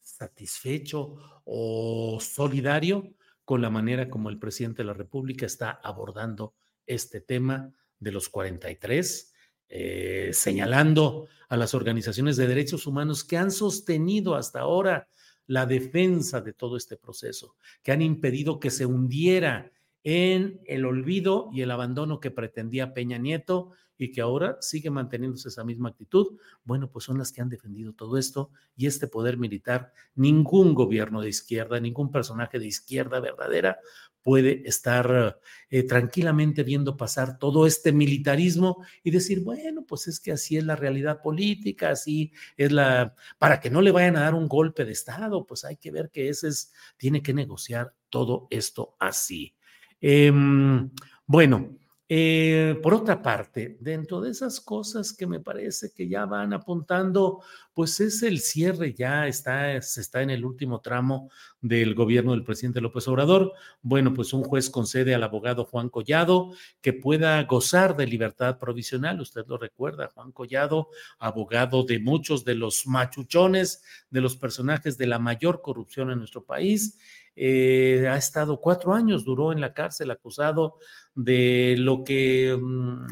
satisfecho 0.00 1.42
o 1.44 2.18
solidario 2.20 3.14
con 3.44 3.62
la 3.62 3.70
manera 3.70 4.10
como 4.10 4.28
el 4.28 4.38
presidente 4.38 4.82
de 4.82 4.86
la 4.86 4.94
República 4.94 5.46
está 5.46 5.70
abordando 5.70 6.54
este 6.86 7.20
tema 7.20 7.72
de 7.98 8.12
los 8.12 8.28
43, 8.28 9.32
eh, 9.68 10.30
señalando 10.32 11.28
a 11.48 11.56
las 11.56 11.74
organizaciones 11.74 12.36
de 12.36 12.48
derechos 12.48 12.86
humanos 12.86 13.24
que 13.24 13.36
han 13.36 13.50
sostenido 13.50 14.34
hasta 14.34 14.60
ahora 14.60 15.08
la 15.46 15.64
defensa 15.64 16.40
de 16.40 16.52
todo 16.52 16.76
este 16.76 16.96
proceso, 16.96 17.54
que 17.82 17.92
han 17.92 18.02
impedido 18.02 18.58
que 18.58 18.70
se 18.70 18.84
hundiera 18.84 19.70
en 20.02 20.60
el 20.66 20.84
olvido 20.84 21.48
y 21.52 21.62
el 21.62 21.70
abandono 21.70 22.20
que 22.20 22.30
pretendía 22.30 22.94
Peña 22.94 23.18
Nieto 23.18 23.72
y 23.98 24.12
que 24.12 24.20
ahora 24.20 24.58
sigue 24.60 24.90
manteniéndose 24.90 25.48
esa 25.48 25.64
misma 25.64 25.90
actitud, 25.90 26.38
bueno, 26.64 26.90
pues 26.90 27.04
son 27.04 27.18
las 27.18 27.32
que 27.32 27.40
han 27.40 27.48
defendido 27.48 27.92
todo 27.92 28.18
esto 28.18 28.50
y 28.76 28.86
este 28.86 29.08
poder 29.08 29.38
militar, 29.38 29.92
ningún 30.14 30.74
gobierno 30.74 31.20
de 31.20 31.28
izquierda, 31.28 31.80
ningún 31.80 32.10
personaje 32.10 32.58
de 32.58 32.66
izquierda 32.66 33.20
verdadera 33.20 33.78
puede 34.26 34.68
estar 34.68 35.40
eh, 35.70 35.84
tranquilamente 35.84 36.64
viendo 36.64 36.96
pasar 36.96 37.38
todo 37.38 37.64
este 37.64 37.92
militarismo 37.92 38.84
y 39.04 39.12
decir, 39.12 39.40
bueno, 39.44 39.84
pues 39.86 40.08
es 40.08 40.18
que 40.18 40.32
así 40.32 40.56
es 40.56 40.64
la 40.64 40.74
realidad 40.74 41.22
política, 41.22 41.90
así 41.90 42.32
es 42.56 42.72
la, 42.72 43.14
para 43.38 43.60
que 43.60 43.70
no 43.70 43.80
le 43.80 43.92
vayan 43.92 44.16
a 44.16 44.22
dar 44.22 44.34
un 44.34 44.48
golpe 44.48 44.84
de 44.84 44.90
Estado, 44.90 45.46
pues 45.46 45.64
hay 45.64 45.76
que 45.76 45.92
ver 45.92 46.10
que 46.10 46.28
ese 46.28 46.48
es, 46.48 46.72
tiene 46.96 47.22
que 47.22 47.34
negociar 47.34 47.94
todo 48.10 48.48
esto 48.50 48.96
así. 48.98 49.54
Em, 50.00 50.90
bueno, 51.24 51.78
eh, 52.08 52.78
por 52.82 52.94
otra 52.94 53.20
parte, 53.22 53.76
dentro 53.80 54.20
de 54.20 54.30
esas 54.30 54.60
cosas 54.60 55.12
que 55.12 55.26
me 55.26 55.40
parece 55.40 55.92
que 55.92 56.08
ya 56.08 56.24
van 56.26 56.52
apuntando, 56.52 57.42
pues 57.76 58.00
es 58.00 58.22
el 58.22 58.40
cierre, 58.40 58.94
ya 58.94 59.26
está, 59.26 59.82
se 59.82 60.00
está 60.00 60.22
en 60.22 60.30
el 60.30 60.46
último 60.46 60.80
tramo 60.80 61.30
del 61.60 61.94
gobierno 61.94 62.32
del 62.32 62.42
presidente 62.42 62.80
López 62.80 63.06
Obrador. 63.06 63.52
Bueno, 63.82 64.14
pues 64.14 64.32
un 64.32 64.42
juez 64.44 64.70
concede 64.70 65.14
al 65.14 65.22
abogado 65.22 65.66
Juan 65.66 65.90
Collado 65.90 66.52
que 66.80 66.94
pueda 66.94 67.42
gozar 67.42 67.94
de 67.94 68.06
libertad 68.06 68.58
provisional. 68.58 69.20
Usted 69.20 69.44
lo 69.46 69.58
recuerda, 69.58 70.08
Juan 70.14 70.32
Collado, 70.32 70.88
abogado 71.18 71.84
de 71.84 71.98
muchos 71.98 72.46
de 72.46 72.54
los 72.54 72.86
machuchones, 72.86 73.82
de 74.08 74.22
los 74.22 74.38
personajes 74.38 74.96
de 74.96 75.08
la 75.08 75.18
mayor 75.18 75.60
corrupción 75.60 76.10
en 76.10 76.20
nuestro 76.20 76.46
país 76.46 76.98
eh, 77.38 78.08
ha 78.08 78.16
estado 78.16 78.58
cuatro 78.58 78.94
años, 78.94 79.22
duró 79.22 79.52
en 79.52 79.60
la 79.60 79.74
cárcel 79.74 80.10
acusado 80.10 80.78
de 81.14 81.76
lo 81.78 82.02
que, 82.04 82.56
mm, 82.58 83.06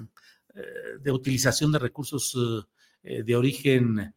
eh, 0.54 0.62
de 1.02 1.12
utilización 1.12 1.70
de 1.70 1.78
recursos 1.78 2.66
eh, 3.02 3.22
de 3.22 3.36
origen 3.36 4.14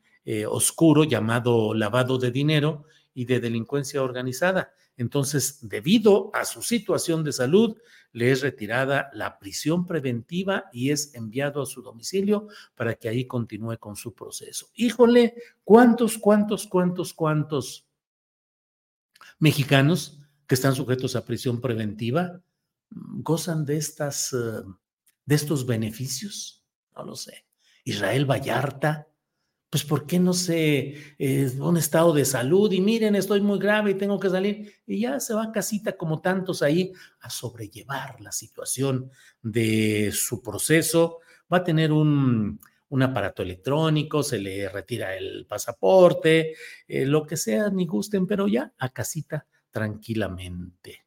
oscuro 0.49 1.03
llamado 1.05 1.73
lavado 1.73 2.17
de 2.17 2.31
dinero 2.31 2.85
y 3.13 3.25
de 3.25 3.39
delincuencia 3.39 4.03
organizada. 4.03 4.73
Entonces, 4.97 5.59
debido 5.61 6.31
a 6.33 6.43
su 6.43 6.61
situación 6.61 7.23
de 7.23 7.31
salud, 7.31 7.77
le 8.11 8.31
es 8.31 8.41
retirada 8.41 9.09
la 9.13 9.37
prisión 9.37 9.85
preventiva 9.85 10.65
y 10.73 10.89
es 10.89 11.13
enviado 11.13 11.61
a 11.61 11.65
su 11.65 11.81
domicilio 11.81 12.47
para 12.75 12.95
que 12.95 13.09
ahí 13.09 13.25
continúe 13.25 13.77
con 13.77 13.95
su 13.95 14.13
proceso. 14.13 14.69
Híjole, 14.73 15.35
¿cuántos, 15.63 16.17
cuántos, 16.17 16.65
cuántos, 16.67 17.13
cuántos 17.13 17.87
mexicanos 19.39 20.19
que 20.47 20.55
están 20.55 20.73
sujetos 20.73 21.15
a 21.15 21.25
prisión 21.25 21.61
preventiva 21.61 22.41
mm, 22.89 23.21
gozan 23.21 23.65
de 23.65 23.77
estas 23.77 24.33
eh, 24.33 24.63
de 25.25 25.35
estos 25.35 25.65
beneficios? 25.65 26.65
No 26.95 27.03
lo 27.03 27.15
sé. 27.15 27.45
Israel 27.83 28.25
Vallarta, 28.25 29.07
pues 29.69 29.83
¿por 29.83 30.05
qué 30.05 30.19
no 30.19 30.33
sé, 30.33 30.95
es 31.17 31.55
un 31.55 31.77
estado 31.77 32.13
de 32.13 32.23
salud 32.23 32.71
y 32.71 32.79
miren, 32.79 33.15
estoy 33.15 33.41
muy 33.41 33.59
grave 33.59 33.91
y 33.91 33.95
tengo 33.95 34.19
que 34.19 34.29
salir? 34.29 34.73
Y 34.85 35.01
ya 35.01 35.19
se 35.19 35.33
va 35.33 35.51
casita 35.51 35.97
como 35.97 36.21
tantos 36.21 36.61
ahí 36.61 36.93
a 37.19 37.29
sobrellevar 37.29 38.21
la 38.21 38.31
situación 38.31 39.11
de 39.41 40.11
su 40.13 40.41
proceso. 40.41 41.19
Va 41.51 41.57
a 41.57 41.63
tener 41.63 41.91
un, 41.91 42.59
un 42.89 43.03
aparato 43.03 43.43
electrónico, 43.43 44.23
se 44.23 44.39
le 44.39 44.69
retira 44.69 45.15
el 45.15 45.45
pasaporte, 45.45 46.55
eh, 46.87 47.05
lo 47.05 47.25
que 47.25 47.35
sea, 47.35 47.69
ni 47.69 47.85
gusten, 47.85 48.25
pero 48.25 48.47
ya 48.47 48.73
a 48.77 48.89
casita 48.89 49.45
tranquilamente. 49.69 51.05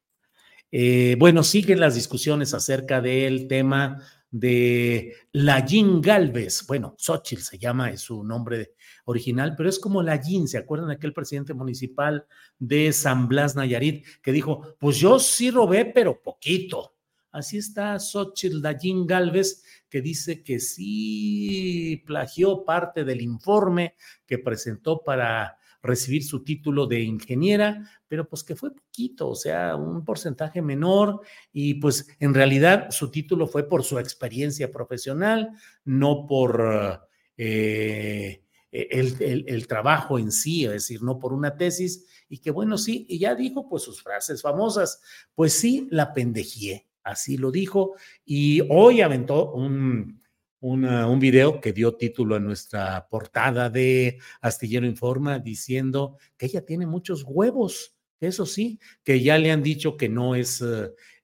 Eh, 0.70 1.16
bueno, 1.18 1.42
siguen 1.42 1.80
las 1.80 1.94
discusiones 1.94 2.54
acerca 2.54 3.00
del 3.00 3.48
tema 3.48 3.98
de 4.30 5.14
Lallín 5.32 6.00
Galvez. 6.00 6.64
Bueno, 6.66 6.94
Xochitl 6.98 7.42
se 7.42 7.58
llama, 7.58 7.90
es 7.90 8.02
su 8.02 8.22
nombre 8.22 8.74
original, 9.04 9.54
pero 9.56 9.68
es 9.68 9.78
como 9.78 10.02
Lallín. 10.02 10.48
¿Se 10.48 10.58
acuerdan 10.58 10.90
aquel 10.90 11.12
presidente 11.12 11.54
municipal 11.54 12.26
de 12.58 12.92
San 12.92 13.28
Blas 13.28 13.56
Nayarit 13.56 14.06
que 14.22 14.32
dijo, 14.32 14.76
pues 14.78 14.98
yo 14.98 15.18
sí 15.18 15.50
robé, 15.50 15.84
pero 15.84 16.22
poquito? 16.22 16.94
Así 17.32 17.58
está 17.58 17.98
Xochitl 17.98 18.60
Lallín 18.60 19.06
Galvez, 19.06 19.62
que 19.88 20.00
dice 20.00 20.42
que 20.42 20.58
sí 20.58 22.02
plagió 22.06 22.64
parte 22.64 23.04
del 23.04 23.20
informe 23.20 23.94
que 24.26 24.38
presentó 24.38 25.02
para 25.04 25.56
recibir 25.82 26.24
su 26.24 26.44
título 26.44 26.86
de 26.86 27.00
ingeniera, 27.00 27.88
pero 28.06 28.28
pues 28.28 28.44
que 28.44 28.56
fue 28.56 28.74
poquito, 28.74 29.30
o 29.30 29.34
sea, 29.34 29.76
un 29.76 30.04
porcentaje 30.04 30.60
menor 30.62 31.20
y 31.52 31.74
pues 31.74 32.08
en 32.18 32.34
realidad 32.34 32.90
su 32.90 33.10
título 33.10 33.46
fue 33.46 33.66
por 33.68 33.82
su 33.84 33.98
experiencia 33.98 34.70
profesional, 34.70 35.50
no 35.84 36.26
por 36.26 37.08
eh, 37.36 38.42
el, 38.70 39.44
el, 39.48 39.66
trabajo 39.66 40.18
en 40.18 40.30
sí, 40.30 40.64
es 40.64 40.72
decir, 40.72 41.02
no 41.02 41.18
por 41.18 41.32
una 41.32 41.56
tesis 41.56 42.06
y 42.28 42.38
que 42.38 42.50
bueno, 42.50 42.78
sí, 42.78 43.06
y 43.08 43.18
ya 43.18 43.34
dijo 43.34 43.68
pues 43.68 43.82
sus 43.82 44.02
frases 44.02 44.42
famosas, 44.42 45.00
pues 45.34 45.54
sí, 45.54 45.88
la 45.90 46.12
pendejié, 46.12 46.88
así 47.02 47.36
lo 47.36 47.50
dijo, 47.50 47.94
y 48.24 48.60
hoy 48.68 49.00
aventó 49.00 49.52
un, 49.52 50.19
un 50.60 51.18
video 51.20 51.60
que 51.60 51.72
dio 51.72 51.94
título 51.96 52.36
a 52.36 52.40
nuestra 52.40 53.08
portada 53.08 53.70
de 53.70 54.18
Astillero 54.40 54.86
Informa 54.86 55.38
diciendo 55.38 56.18
que 56.36 56.46
ella 56.46 56.64
tiene 56.64 56.86
muchos 56.86 57.24
huevos, 57.26 57.96
eso 58.20 58.44
sí, 58.44 58.78
que 59.02 59.22
ya 59.22 59.38
le 59.38 59.50
han 59.50 59.62
dicho 59.62 59.96
que 59.96 60.08
no 60.08 60.34
es, 60.34 60.62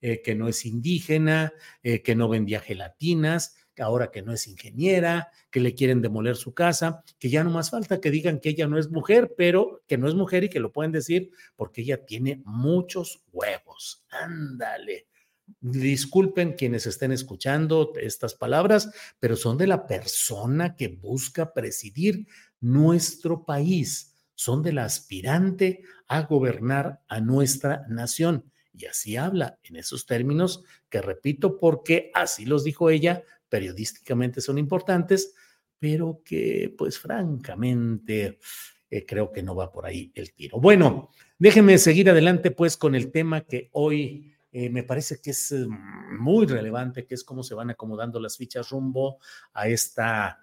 eh, 0.00 0.23
que 0.23 0.35
no 0.35 0.49
es 0.49 0.64
indígena, 0.64 1.52
eh, 1.83 2.02
que 2.02 2.14
no 2.14 2.28
vendía 2.28 2.61
gelatinas, 2.61 3.55
ahora 3.78 4.11
que 4.11 4.23
no 4.23 4.33
es 4.33 4.47
ingeniera, 4.47 5.31
que 5.50 5.61
le 5.61 5.75
quieren 5.75 6.00
demoler 6.00 6.37
su 6.37 6.55
casa, 6.55 7.05
que 7.19 7.28
ya 7.28 7.45
no 7.45 7.50
más 7.50 7.71
falta 7.71 8.00
que 8.00 8.11
digan 8.11 8.40
que 8.40 8.50
ella 8.50 8.66
no 8.66 8.78
es 8.78 8.90
mujer, 8.90 9.35
pero 9.37 9.83
que 9.87 9.99
no 9.99 10.09
es 10.09 10.14
mujer 10.14 10.45
y 10.45 10.49
que 10.49 10.61
lo 10.61 10.73
pueden 10.73 10.93
decir 10.93 11.31
porque 11.57 11.83
ella 11.83 12.05
tiene 12.05 12.40
muchos 12.45 13.23
huevos. 13.33 14.05
Ándale. 14.09 15.09
Disculpen 15.61 16.55
quienes 16.55 16.87
estén 16.87 17.12
escuchando 17.12 17.93
estas 18.00 18.35
palabras, 18.35 18.91
pero 19.21 19.37
son 19.37 19.57
de 19.57 19.67
la 19.67 19.87
persona 19.87 20.75
que 20.75 20.88
busca 20.88 21.53
presidir 21.53 22.26
nuestro 22.61 23.45
país, 23.45 24.15
son 24.35 24.62
de 24.62 24.73
la 24.73 24.85
aspirante 24.85 25.83
a 26.09 26.23
gobernar 26.23 27.00
a 27.09 27.21
nuestra 27.21 27.87
nación. 27.88 28.50
Y 28.73 28.87
así 28.87 29.17
habla 29.17 29.59
en 29.62 29.76
esos 29.76 30.05
términos 30.05 30.62
que 30.88 31.00
repito 31.00 31.59
porque 31.59 32.11
así 32.12 32.45
los 32.45 32.62
dijo 32.62 32.91
ella, 32.91 33.23
periodísticamente 33.49 34.41
son 34.41 34.59
importantes, 34.59 35.35
pero 35.79 36.23
que 36.25 36.75
pues 36.76 36.99
francamente 36.99 38.38
eh, 38.91 39.07
creo 39.07 39.33
que 39.33 39.43
no 39.43 39.55
va 39.55 39.73
por 39.73 39.87
ahí 39.87 40.12
el 40.15 40.33
tiro. 40.33 40.61
Bueno, 40.61 41.11
déjenme 41.38 41.79
seguir 41.79 42.11
adelante 42.11 42.50
pues 42.50 42.76
con 42.76 42.95
el 42.95 43.11
tema 43.11 43.43
que 43.43 43.69
hoy 43.73 44.36
eh, 44.58 44.70
me 44.70 44.84
parece 44.84 45.20
que 45.20 45.32
es 45.32 45.52
mm, 45.52 46.18
muy 46.18 46.46
relevante, 46.46 47.04
que 47.04 47.14
es 47.14 47.25
cómo 47.25 47.42
se 47.42 47.54
van 47.54 47.68
acomodando 47.68 48.18
las 48.18 48.38
fichas 48.38 48.70
rumbo 48.70 49.18
a 49.52 49.68
esta, 49.68 50.38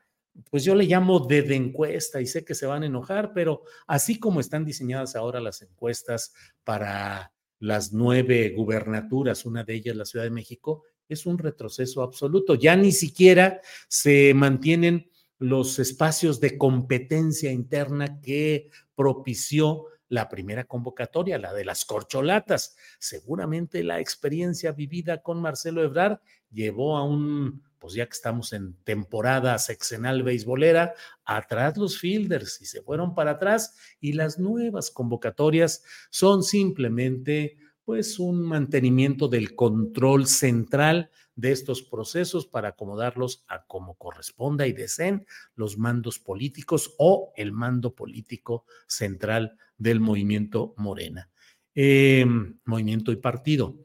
pues 0.51 0.63
yo 0.63 0.75
le 0.75 0.83
llamo 0.83 1.19
de, 1.21 1.39
encuesta 1.55 2.21
y 2.21 2.27
sé 2.27 2.45
que 2.45 2.53
se 2.53 2.67
van 2.67 2.83
a 2.83 2.85
enojar, 2.85 3.33
pero 3.33 3.63
así 3.87 4.19
como 4.19 4.39
están 4.39 4.65
diseñadas 4.65 5.15
ahora 5.15 5.39
las 5.41 5.63
encuestas 5.63 6.31
para 6.63 7.33
las 7.57 7.91
nueve 7.91 8.53
gubernaturas, 8.55 9.47
una 9.47 9.63
de 9.63 9.73
ellas 9.73 9.95
la 9.95 10.05
Ciudad 10.05 10.25
de 10.25 10.29
México, 10.29 10.83
es 11.09 11.25
un 11.25 11.39
retroceso 11.39 12.03
absoluto. 12.03 12.53
Ya 12.53 12.75
ni 12.75 12.91
siquiera 12.91 13.61
se 13.87 14.35
mantienen 14.35 15.09
los 15.39 15.79
espacios 15.79 16.39
de 16.39 16.55
competencia 16.59 17.51
interna 17.51 18.21
que 18.21 18.69
propició 18.93 19.87
la 20.09 20.29
primera 20.29 20.65
convocatoria, 20.65 21.37
la 21.37 21.53
de 21.53 21.65
las 21.65 21.85
corcholatas. 21.85 22.75
Seguramente 22.99 23.83
la 23.83 23.99
experiencia 23.99 24.71
vivida 24.71 25.21
con 25.21 25.41
Marcelo 25.41 25.83
Ebrard 25.83 26.19
llevó 26.51 26.97
a 26.97 27.03
un, 27.03 27.63
pues 27.79 27.93
ya 27.93 28.05
que 28.05 28.13
estamos 28.13 28.53
en 28.53 28.75
temporada 28.83 29.57
sexenal 29.57 30.23
beisbolera, 30.23 30.93
atrás 31.25 31.77
los 31.77 31.97
fielders 31.97 32.61
y 32.61 32.65
se 32.65 32.81
fueron 32.81 33.15
para 33.15 33.31
atrás 33.31 33.75
y 33.99 34.13
las 34.13 34.39
nuevas 34.39 34.91
convocatorias 34.91 35.83
son 36.09 36.43
simplemente 36.43 37.57
pues 37.85 38.19
un 38.19 38.41
mantenimiento 38.41 39.27
del 39.27 39.55
control 39.55 40.27
central 40.27 41.09
de 41.35 41.51
estos 41.51 41.81
procesos 41.81 42.45
para 42.45 42.69
acomodarlos 42.69 43.43
a 43.47 43.65
como 43.65 43.95
corresponda 43.95 44.67
y 44.67 44.73
deseen 44.73 45.25
los 45.55 45.77
mandos 45.77 46.19
políticos 46.19 46.93
o 46.97 47.33
el 47.35 47.51
mando 47.51 47.95
político 47.95 48.65
central 48.87 49.57
del 49.77 49.99
movimiento 49.99 50.73
Morena, 50.77 51.29
em, 51.73 52.59
movimiento 52.65 53.11
y 53.11 53.17
partido. 53.17 53.79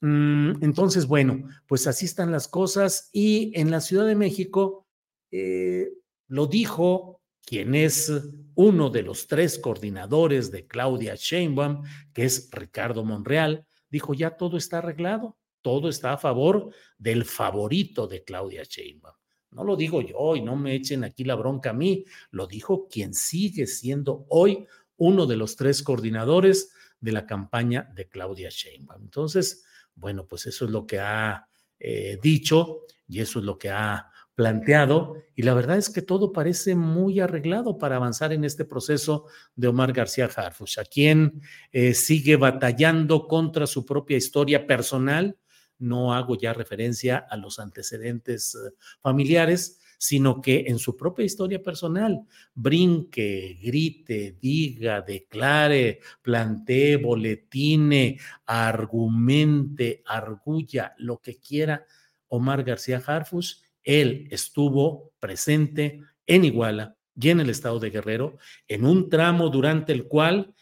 Mm, 0.00 0.62
entonces, 0.62 1.06
bueno, 1.06 1.48
pues 1.66 1.86
así 1.86 2.06
están 2.06 2.30
las 2.30 2.48
cosas 2.48 3.10
y 3.12 3.52
en 3.58 3.70
la 3.70 3.80
Ciudad 3.80 4.06
de 4.06 4.14
México 4.14 4.86
eh, 5.30 5.90
lo 6.28 6.46
dijo 6.46 7.20
quien 7.44 7.74
es 7.74 8.12
uno 8.54 8.90
de 8.90 9.02
los 9.02 9.28
tres 9.28 9.58
coordinadores 9.58 10.50
de 10.50 10.66
Claudia 10.66 11.14
Sheinbaum, 11.14 11.84
que 12.12 12.24
es 12.24 12.48
Ricardo 12.50 13.04
Monreal, 13.04 13.66
dijo 13.88 14.14
ya 14.14 14.36
todo 14.36 14.56
está 14.56 14.78
arreglado, 14.78 15.36
todo 15.66 15.88
está 15.88 16.12
a 16.12 16.16
favor 16.16 16.70
del 16.96 17.24
favorito 17.24 18.06
de 18.06 18.22
Claudia 18.22 18.62
Sheinbaum. 18.62 19.16
No 19.50 19.64
lo 19.64 19.74
digo 19.74 20.00
yo 20.00 20.36
y 20.36 20.40
no 20.40 20.54
me 20.54 20.76
echen 20.76 21.02
aquí 21.02 21.24
la 21.24 21.34
bronca 21.34 21.70
a 21.70 21.72
mí, 21.72 22.04
lo 22.30 22.46
dijo 22.46 22.86
quien 22.86 23.12
sigue 23.14 23.66
siendo 23.66 24.26
hoy 24.28 24.64
uno 24.96 25.26
de 25.26 25.34
los 25.34 25.56
tres 25.56 25.82
coordinadores 25.82 26.70
de 27.00 27.10
la 27.10 27.26
campaña 27.26 27.90
de 27.96 28.08
Claudia 28.08 28.48
Sheinbaum. 28.48 29.02
Entonces, 29.02 29.64
bueno, 29.96 30.28
pues 30.28 30.46
eso 30.46 30.66
es 30.66 30.70
lo 30.70 30.86
que 30.86 31.00
ha 31.00 31.48
eh, 31.80 32.16
dicho 32.22 32.82
y 33.08 33.18
eso 33.18 33.40
es 33.40 33.44
lo 33.44 33.58
que 33.58 33.70
ha 33.70 34.08
planteado 34.36 35.16
y 35.34 35.42
la 35.42 35.54
verdad 35.54 35.78
es 35.78 35.90
que 35.90 36.02
todo 36.02 36.30
parece 36.30 36.76
muy 36.76 37.18
arreglado 37.18 37.76
para 37.76 37.96
avanzar 37.96 38.32
en 38.32 38.44
este 38.44 38.64
proceso 38.64 39.24
de 39.56 39.66
Omar 39.66 39.92
García 39.92 40.26
Harfuch, 40.32 40.78
a 40.78 40.84
quien 40.84 41.40
eh, 41.72 41.92
sigue 41.92 42.36
batallando 42.36 43.26
contra 43.26 43.66
su 43.66 43.84
propia 43.84 44.16
historia 44.16 44.64
personal. 44.64 45.36
No 45.78 46.14
hago 46.14 46.36
ya 46.36 46.52
referencia 46.52 47.18
a 47.18 47.36
los 47.36 47.58
antecedentes 47.58 48.54
eh, 48.54 48.74
familiares, 49.00 49.80
sino 49.98 50.40
que 50.40 50.64
en 50.66 50.78
su 50.78 50.96
propia 50.96 51.24
historia 51.24 51.62
personal 51.62 52.20
brinque, 52.54 53.58
grite, 53.62 54.36
diga, 54.40 55.00
declare, 55.00 56.00
plantee, 56.22 56.96
boletine, 56.96 58.18
argumente, 58.44 60.02
argulla, 60.06 60.94
lo 60.98 61.18
que 61.18 61.38
quiera 61.38 61.84
Omar 62.28 62.64
García 62.64 63.02
Harfuch 63.04 63.62
él 63.86 64.26
estuvo 64.30 65.12
presente 65.20 66.02
en 66.26 66.44
Iguala 66.44 66.96
y 67.18 67.30
en 67.30 67.40
el 67.40 67.48
estado 67.48 67.78
de 67.78 67.90
Guerrero 67.90 68.36
en 68.68 68.84
un 68.84 69.08
tramo 69.08 69.48
durante 69.48 69.92
el 69.92 70.04
cual 70.06 70.52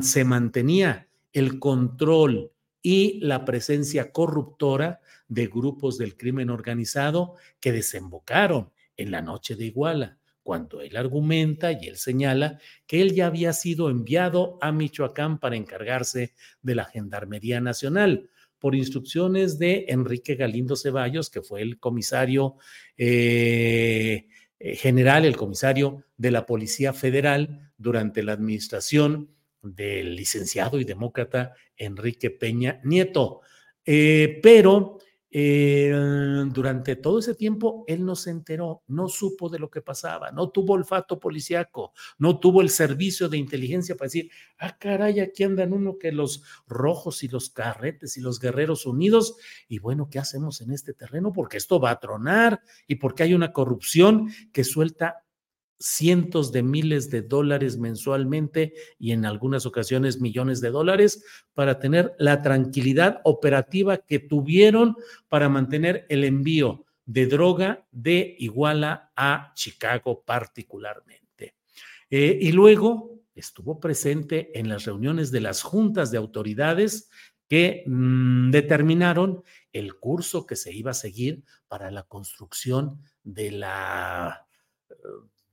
se 0.00 0.24
mantenía 0.24 1.08
el 1.32 1.58
control 1.58 2.51
y 2.82 3.20
la 3.20 3.44
presencia 3.44 4.10
corruptora 4.12 5.00
de 5.28 5.46
grupos 5.46 5.96
del 5.96 6.16
crimen 6.16 6.50
organizado 6.50 7.36
que 7.60 7.72
desembocaron 7.72 8.70
en 8.96 9.10
la 9.10 9.22
noche 9.22 9.56
de 9.56 9.66
Iguala, 9.66 10.18
cuando 10.42 10.80
él 10.80 10.96
argumenta 10.96 11.72
y 11.72 11.86
él 11.86 11.96
señala 11.96 12.58
que 12.86 13.00
él 13.00 13.14
ya 13.14 13.28
había 13.28 13.52
sido 13.52 13.88
enviado 13.88 14.58
a 14.60 14.72
Michoacán 14.72 15.38
para 15.38 15.56
encargarse 15.56 16.34
de 16.60 16.74
la 16.74 16.84
Gendarmería 16.84 17.60
Nacional, 17.60 18.28
por 18.58 18.76
instrucciones 18.76 19.58
de 19.58 19.86
Enrique 19.88 20.36
Galindo 20.36 20.76
Ceballos, 20.76 21.30
que 21.30 21.42
fue 21.42 21.62
el 21.62 21.80
comisario 21.80 22.58
eh, 22.96 24.28
eh, 24.60 24.76
general, 24.76 25.24
el 25.24 25.36
comisario 25.36 26.04
de 26.16 26.30
la 26.30 26.46
Policía 26.46 26.92
Federal 26.92 27.72
durante 27.76 28.22
la 28.22 28.34
administración 28.34 29.30
del 29.62 30.16
licenciado 30.16 30.78
y 30.78 30.84
demócrata 30.84 31.54
Enrique 31.76 32.30
Peña 32.30 32.80
Nieto. 32.84 33.40
Eh, 33.84 34.38
pero 34.42 34.98
eh, 35.34 35.90
durante 36.52 36.94
todo 36.96 37.18
ese 37.18 37.34
tiempo 37.34 37.84
él 37.88 38.04
no 38.04 38.14
se 38.14 38.28
enteró, 38.30 38.82
no 38.88 39.08
supo 39.08 39.48
de 39.48 39.58
lo 39.58 39.70
que 39.70 39.80
pasaba, 39.80 40.30
no 40.30 40.50
tuvo 40.50 40.74
olfato 40.74 41.18
policiaco, 41.18 41.94
no 42.18 42.38
tuvo 42.38 42.60
el 42.60 42.68
servicio 42.68 43.30
de 43.30 43.38
inteligencia 43.38 43.96
para 43.96 44.08
decir, 44.08 44.30
ah, 44.58 44.76
caray, 44.78 45.20
aquí 45.20 45.42
andan 45.44 45.72
uno 45.72 45.96
que 45.98 46.12
los 46.12 46.42
rojos 46.66 47.22
y 47.22 47.28
los 47.28 47.48
carretes 47.48 48.18
y 48.18 48.20
los 48.20 48.40
guerreros 48.40 48.84
unidos, 48.84 49.36
y 49.68 49.78
bueno, 49.78 50.10
¿qué 50.10 50.18
hacemos 50.18 50.60
en 50.60 50.70
este 50.70 50.92
terreno? 50.92 51.32
Porque 51.32 51.56
esto 51.56 51.80
va 51.80 51.92
a 51.92 51.98
tronar 51.98 52.60
y 52.86 52.96
porque 52.96 53.22
hay 53.22 53.32
una 53.32 53.54
corrupción 53.54 54.30
que 54.52 54.64
suelta 54.64 55.21
cientos 55.82 56.52
de 56.52 56.62
miles 56.62 57.10
de 57.10 57.22
dólares 57.22 57.76
mensualmente 57.76 58.72
y 58.98 59.10
en 59.10 59.26
algunas 59.26 59.66
ocasiones 59.66 60.20
millones 60.20 60.60
de 60.60 60.70
dólares 60.70 61.24
para 61.54 61.80
tener 61.80 62.14
la 62.18 62.40
tranquilidad 62.40 63.20
operativa 63.24 63.98
que 63.98 64.20
tuvieron 64.20 64.96
para 65.28 65.48
mantener 65.48 66.06
el 66.08 66.22
envío 66.24 66.84
de 67.04 67.26
droga 67.26 67.84
de 67.90 68.36
Iguala 68.38 69.12
a 69.16 69.52
Chicago 69.54 70.22
particularmente. 70.24 71.56
Eh, 72.08 72.38
y 72.40 72.52
luego 72.52 73.20
estuvo 73.34 73.80
presente 73.80 74.56
en 74.58 74.68
las 74.68 74.84
reuniones 74.84 75.32
de 75.32 75.40
las 75.40 75.62
juntas 75.62 76.12
de 76.12 76.18
autoridades 76.18 77.10
que 77.48 77.82
mm, 77.86 78.50
determinaron 78.50 79.42
el 79.72 79.96
curso 79.96 80.46
que 80.46 80.54
se 80.54 80.72
iba 80.72 80.92
a 80.92 80.94
seguir 80.94 81.42
para 81.66 81.90
la 81.90 82.04
construcción 82.04 83.02
de 83.24 83.50
la 83.50 84.46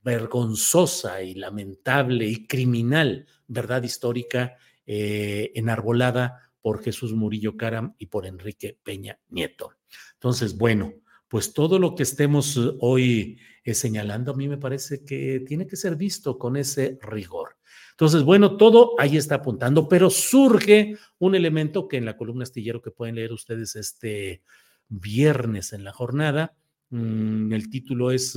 vergonzosa 0.02 1.22
y 1.22 1.34
lamentable 1.34 2.26
y 2.26 2.46
criminal 2.46 3.26
verdad 3.46 3.82
histórica 3.82 4.56
eh, 4.86 5.52
enarbolada 5.54 6.52
por 6.62 6.82
Jesús 6.82 7.12
Murillo 7.12 7.56
Caram 7.56 7.94
y 7.98 8.06
por 8.06 8.26
Enrique 8.26 8.78
Peña 8.82 9.18
Nieto. 9.28 9.74
Entonces, 10.14 10.56
bueno, 10.56 10.94
pues 11.28 11.52
todo 11.52 11.78
lo 11.78 11.94
que 11.94 12.02
estemos 12.02 12.58
hoy 12.80 13.38
eh, 13.64 13.74
señalando 13.74 14.32
a 14.32 14.36
mí 14.36 14.48
me 14.48 14.58
parece 14.58 15.04
que 15.04 15.40
tiene 15.46 15.66
que 15.66 15.76
ser 15.76 15.96
visto 15.96 16.38
con 16.38 16.56
ese 16.56 16.98
rigor. 17.02 17.56
Entonces, 17.92 18.22
bueno, 18.22 18.56
todo 18.56 18.94
ahí 18.98 19.16
está 19.16 19.36
apuntando, 19.36 19.88
pero 19.88 20.10
surge 20.10 20.96
un 21.18 21.34
elemento 21.34 21.86
que 21.86 21.98
en 21.98 22.04
la 22.04 22.16
columna 22.16 22.44
astillero 22.44 22.80
que 22.80 22.90
pueden 22.90 23.16
leer 23.16 23.32
ustedes 23.32 23.76
este 23.76 24.42
viernes 24.88 25.72
en 25.72 25.84
la 25.84 25.92
jornada, 25.92 26.56
mm, 26.88 27.52
el 27.52 27.70
título 27.70 28.10
es 28.10 28.36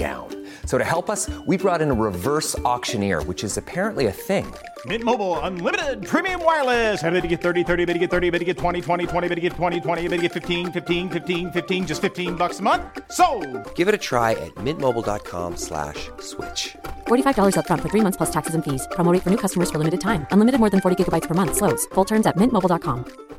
down. 0.00 0.28
So 0.64 0.78
to 0.78 0.84
help 0.84 1.10
us, 1.10 1.28
we 1.46 1.58
brought 1.58 1.82
in 1.82 1.90
a 1.90 1.98
reverse 2.08 2.58
auctioneer, 2.60 3.22
which 3.24 3.44
is 3.44 3.58
apparently 3.58 4.06
a 4.06 4.12
thing. 4.28 4.46
Mint 4.86 5.04
Mobile 5.04 5.38
unlimited 5.40 6.06
premium 6.06 6.42
wireless. 6.42 7.02
Ready 7.02 7.20
to 7.20 7.28
get 7.28 7.42
30, 7.42 7.64
30, 7.64 7.84
bit 7.84 7.92
to 7.92 7.98
get 7.98 8.10
30, 8.10 8.30
bit 8.30 8.38
to 8.38 8.44
get 8.46 8.56
20, 8.56 8.80
20, 8.80 9.06
20, 9.06 9.28
bit 9.28 9.34
to 9.34 9.40
get 9.42 9.52
20, 9.52 9.80
20, 9.80 10.08
bit 10.08 10.16
to 10.16 10.22
get 10.22 10.32
15, 10.32 10.72
15, 10.72 11.10
15, 11.10 11.52
15 11.52 11.86
just 11.86 12.00
15 12.00 12.34
bucks 12.34 12.60
a 12.60 12.62
month. 12.62 12.82
So, 13.12 13.26
Give 13.74 13.88
it 13.88 13.94
a 13.94 14.02
try 14.10 14.32
at 14.32 14.54
mintmobile.com 14.64 15.58
slash 15.58 16.08
switch. 16.20 16.62
$45 17.06 17.54
upfront 17.58 17.82
for 17.82 17.90
three 17.92 18.04
months 18.06 18.16
plus 18.16 18.32
taxes 18.32 18.54
and 18.54 18.64
fees. 18.64 18.88
Promote 18.96 19.22
for 19.22 19.28
new 19.28 19.40
customers 19.44 19.70
for 19.70 19.78
limited 19.78 20.00
time. 20.00 20.26
Unlimited 20.32 20.60
more 20.60 20.70
than 20.70 20.80
40 20.80 20.96
gigabytes 20.96 21.28
per 21.28 21.34
month. 21.34 21.60
Slows. 21.60 21.84
Full 21.94 22.06
terms 22.06 22.26
at 22.26 22.36
mintmobile.com. 22.40 23.30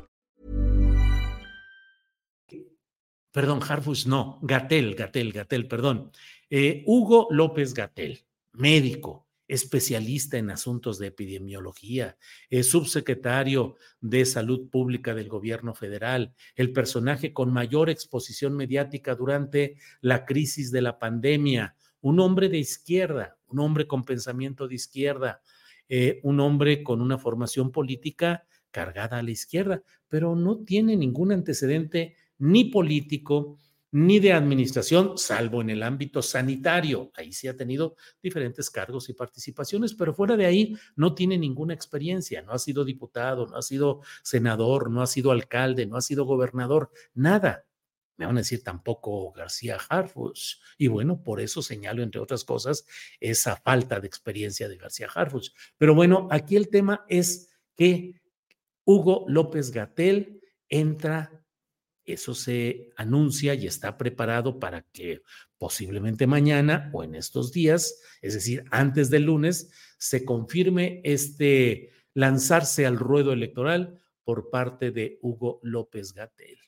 perdón, 3.32 3.60
Harfus, 3.62 4.06
no, 4.06 4.38
Gatel, 4.42 4.94
Gatel, 4.94 5.32
Gatel, 5.32 5.66
perdón. 5.66 6.12
Eh, 6.54 6.82
Hugo 6.84 7.28
López 7.30 7.72
Gatel, 7.72 8.26
médico, 8.52 9.26
especialista 9.48 10.36
en 10.36 10.50
asuntos 10.50 10.98
de 10.98 11.06
epidemiología, 11.06 12.18
subsecretario 12.62 13.76
de 14.02 14.26
Salud 14.26 14.68
Pública 14.68 15.14
del 15.14 15.30
Gobierno 15.30 15.74
Federal, 15.74 16.34
el 16.54 16.74
personaje 16.74 17.32
con 17.32 17.50
mayor 17.50 17.88
exposición 17.88 18.54
mediática 18.54 19.14
durante 19.14 19.78
la 20.02 20.26
crisis 20.26 20.70
de 20.70 20.82
la 20.82 20.98
pandemia, 20.98 21.74
un 22.02 22.20
hombre 22.20 22.50
de 22.50 22.58
izquierda, 22.58 23.38
un 23.46 23.60
hombre 23.60 23.86
con 23.86 24.04
pensamiento 24.04 24.68
de 24.68 24.74
izquierda, 24.74 25.40
eh, 25.88 26.20
un 26.22 26.38
hombre 26.38 26.82
con 26.82 27.00
una 27.00 27.16
formación 27.16 27.72
política 27.72 28.44
cargada 28.70 29.20
a 29.20 29.22
la 29.22 29.30
izquierda, 29.30 29.82
pero 30.06 30.36
no 30.36 30.58
tiene 30.58 30.96
ningún 30.96 31.32
antecedente 31.32 32.14
ni 32.36 32.64
político, 32.64 33.56
ni 33.92 34.20
de 34.20 34.32
administración, 34.32 35.18
salvo 35.18 35.60
en 35.60 35.68
el 35.68 35.82
ámbito 35.82 36.22
sanitario. 36.22 37.12
Ahí 37.14 37.32
sí 37.32 37.46
ha 37.46 37.56
tenido 37.56 37.96
diferentes 38.22 38.70
cargos 38.70 39.10
y 39.10 39.12
participaciones, 39.12 39.92
pero 39.92 40.14
fuera 40.14 40.36
de 40.36 40.46
ahí 40.46 40.74
no 40.96 41.14
tiene 41.14 41.36
ninguna 41.36 41.74
experiencia. 41.74 42.40
No 42.40 42.52
ha 42.52 42.58
sido 42.58 42.86
diputado, 42.86 43.46
no 43.46 43.56
ha 43.56 43.62
sido 43.62 44.00
senador, 44.22 44.90
no 44.90 45.02
ha 45.02 45.06
sido 45.06 45.30
alcalde, 45.30 45.86
no 45.86 45.96
ha 45.96 46.00
sido 46.00 46.24
gobernador, 46.24 46.90
nada. 47.12 47.66
Me 48.16 48.24
van 48.24 48.36
a 48.36 48.40
decir 48.40 48.62
tampoco 48.64 49.30
García 49.32 49.78
Harfuch. 49.88 50.58
Y 50.78 50.86
bueno, 50.86 51.22
por 51.22 51.40
eso 51.40 51.60
señalo, 51.60 52.02
entre 52.02 52.20
otras 52.20 52.44
cosas, 52.44 52.86
esa 53.20 53.56
falta 53.56 54.00
de 54.00 54.06
experiencia 54.06 54.68
de 54.68 54.78
García 54.78 55.08
Harfuch. 55.14 55.50
Pero 55.76 55.94
bueno, 55.94 56.28
aquí 56.30 56.56
el 56.56 56.70
tema 56.70 57.04
es 57.08 57.50
que 57.76 58.22
Hugo 58.84 59.26
López 59.28 59.70
Gatel 59.70 60.40
entra 60.68 61.41
eso 62.04 62.34
se 62.34 62.90
anuncia 62.96 63.54
y 63.54 63.66
está 63.66 63.96
preparado 63.96 64.58
para 64.58 64.82
que 64.92 65.22
posiblemente 65.58 66.26
mañana 66.26 66.90
o 66.92 67.04
en 67.04 67.14
estos 67.14 67.52
días, 67.52 68.00
es 68.20 68.34
decir, 68.34 68.64
antes 68.70 69.10
del 69.10 69.24
lunes, 69.24 69.70
se 69.98 70.24
confirme 70.24 71.00
este 71.04 71.90
lanzarse 72.14 72.86
al 72.86 72.98
ruedo 72.98 73.32
electoral 73.32 74.00
por 74.24 74.50
parte 74.50 74.90
de 74.90 75.18
Hugo 75.22 75.60
López 75.62 76.12
Gatel. 76.12 76.58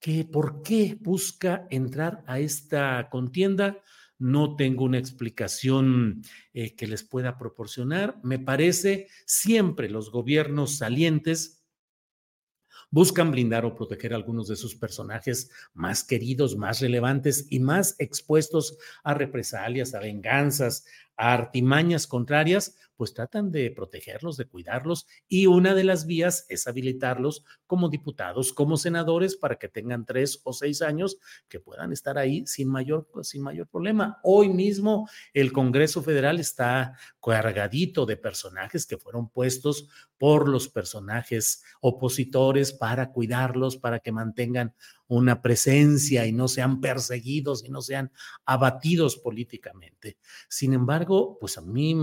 ¿Qué, 0.00 0.24
¿Por 0.24 0.62
qué 0.62 0.96
busca 1.00 1.66
entrar 1.70 2.22
a 2.26 2.38
esta 2.38 3.08
contienda? 3.10 3.82
No 4.18 4.56
tengo 4.56 4.84
una 4.84 4.98
explicación 4.98 6.22
eh, 6.52 6.74
que 6.74 6.86
les 6.86 7.04
pueda 7.04 7.38
proporcionar. 7.38 8.18
Me 8.22 8.38
parece 8.38 9.08
siempre 9.26 9.88
los 9.88 10.10
gobiernos 10.10 10.78
salientes 10.78 11.57
buscan 12.90 13.30
blindar 13.30 13.64
o 13.64 13.74
proteger 13.74 14.12
a 14.12 14.16
algunos 14.16 14.48
de 14.48 14.56
sus 14.56 14.74
personajes 14.74 15.50
más 15.74 16.04
queridos, 16.04 16.56
más 16.56 16.80
relevantes 16.80 17.46
y 17.50 17.60
más 17.60 17.94
expuestos 17.98 18.78
a 19.04 19.14
represalias, 19.14 19.94
a 19.94 20.00
venganzas, 20.00 20.84
a 21.16 21.32
artimañas 21.32 22.06
contrarias, 22.06 22.76
pues 22.98 23.14
tratan 23.14 23.52
de 23.52 23.70
protegerlos, 23.70 24.36
de 24.36 24.48
cuidarlos 24.48 25.06
y 25.28 25.46
una 25.46 25.74
de 25.74 25.84
las 25.84 26.04
vías 26.04 26.44
es 26.48 26.66
habilitarlos 26.66 27.44
como 27.66 27.88
diputados, 27.88 28.52
como 28.52 28.76
senadores 28.76 29.36
para 29.36 29.56
que 29.56 29.68
tengan 29.68 30.04
tres 30.04 30.40
o 30.42 30.52
seis 30.52 30.82
años 30.82 31.18
que 31.48 31.60
puedan 31.60 31.92
estar 31.92 32.18
ahí 32.18 32.44
sin 32.46 32.68
mayor, 32.68 33.08
sin 33.22 33.42
mayor 33.42 33.68
problema. 33.68 34.18
Hoy 34.24 34.48
mismo 34.48 35.08
el 35.32 35.52
Congreso 35.52 36.02
Federal 36.02 36.40
está 36.40 36.98
cargadito 37.22 38.04
de 38.04 38.16
personajes 38.16 38.84
que 38.84 38.98
fueron 38.98 39.28
puestos 39.28 39.88
por 40.18 40.48
los 40.48 40.68
personajes 40.68 41.62
opositores 41.80 42.72
para 42.72 43.12
cuidarlos, 43.12 43.76
para 43.76 44.00
que 44.00 44.10
mantengan 44.10 44.74
una 45.06 45.40
presencia 45.40 46.26
y 46.26 46.32
no 46.32 46.48
sean 46.48 46.80
perseguidos 46.80 47.64
y 47.64 47.70
no 47.70 47.80
sean 47.80 48.12
abatidos 48.44 49.16
políticamente. 49.16 50.18
Sin 50.48 50.74
embargo, 50.74 51.38
pues 51.40 51.56
a 51.56 51.62
mí, 51.62 51.96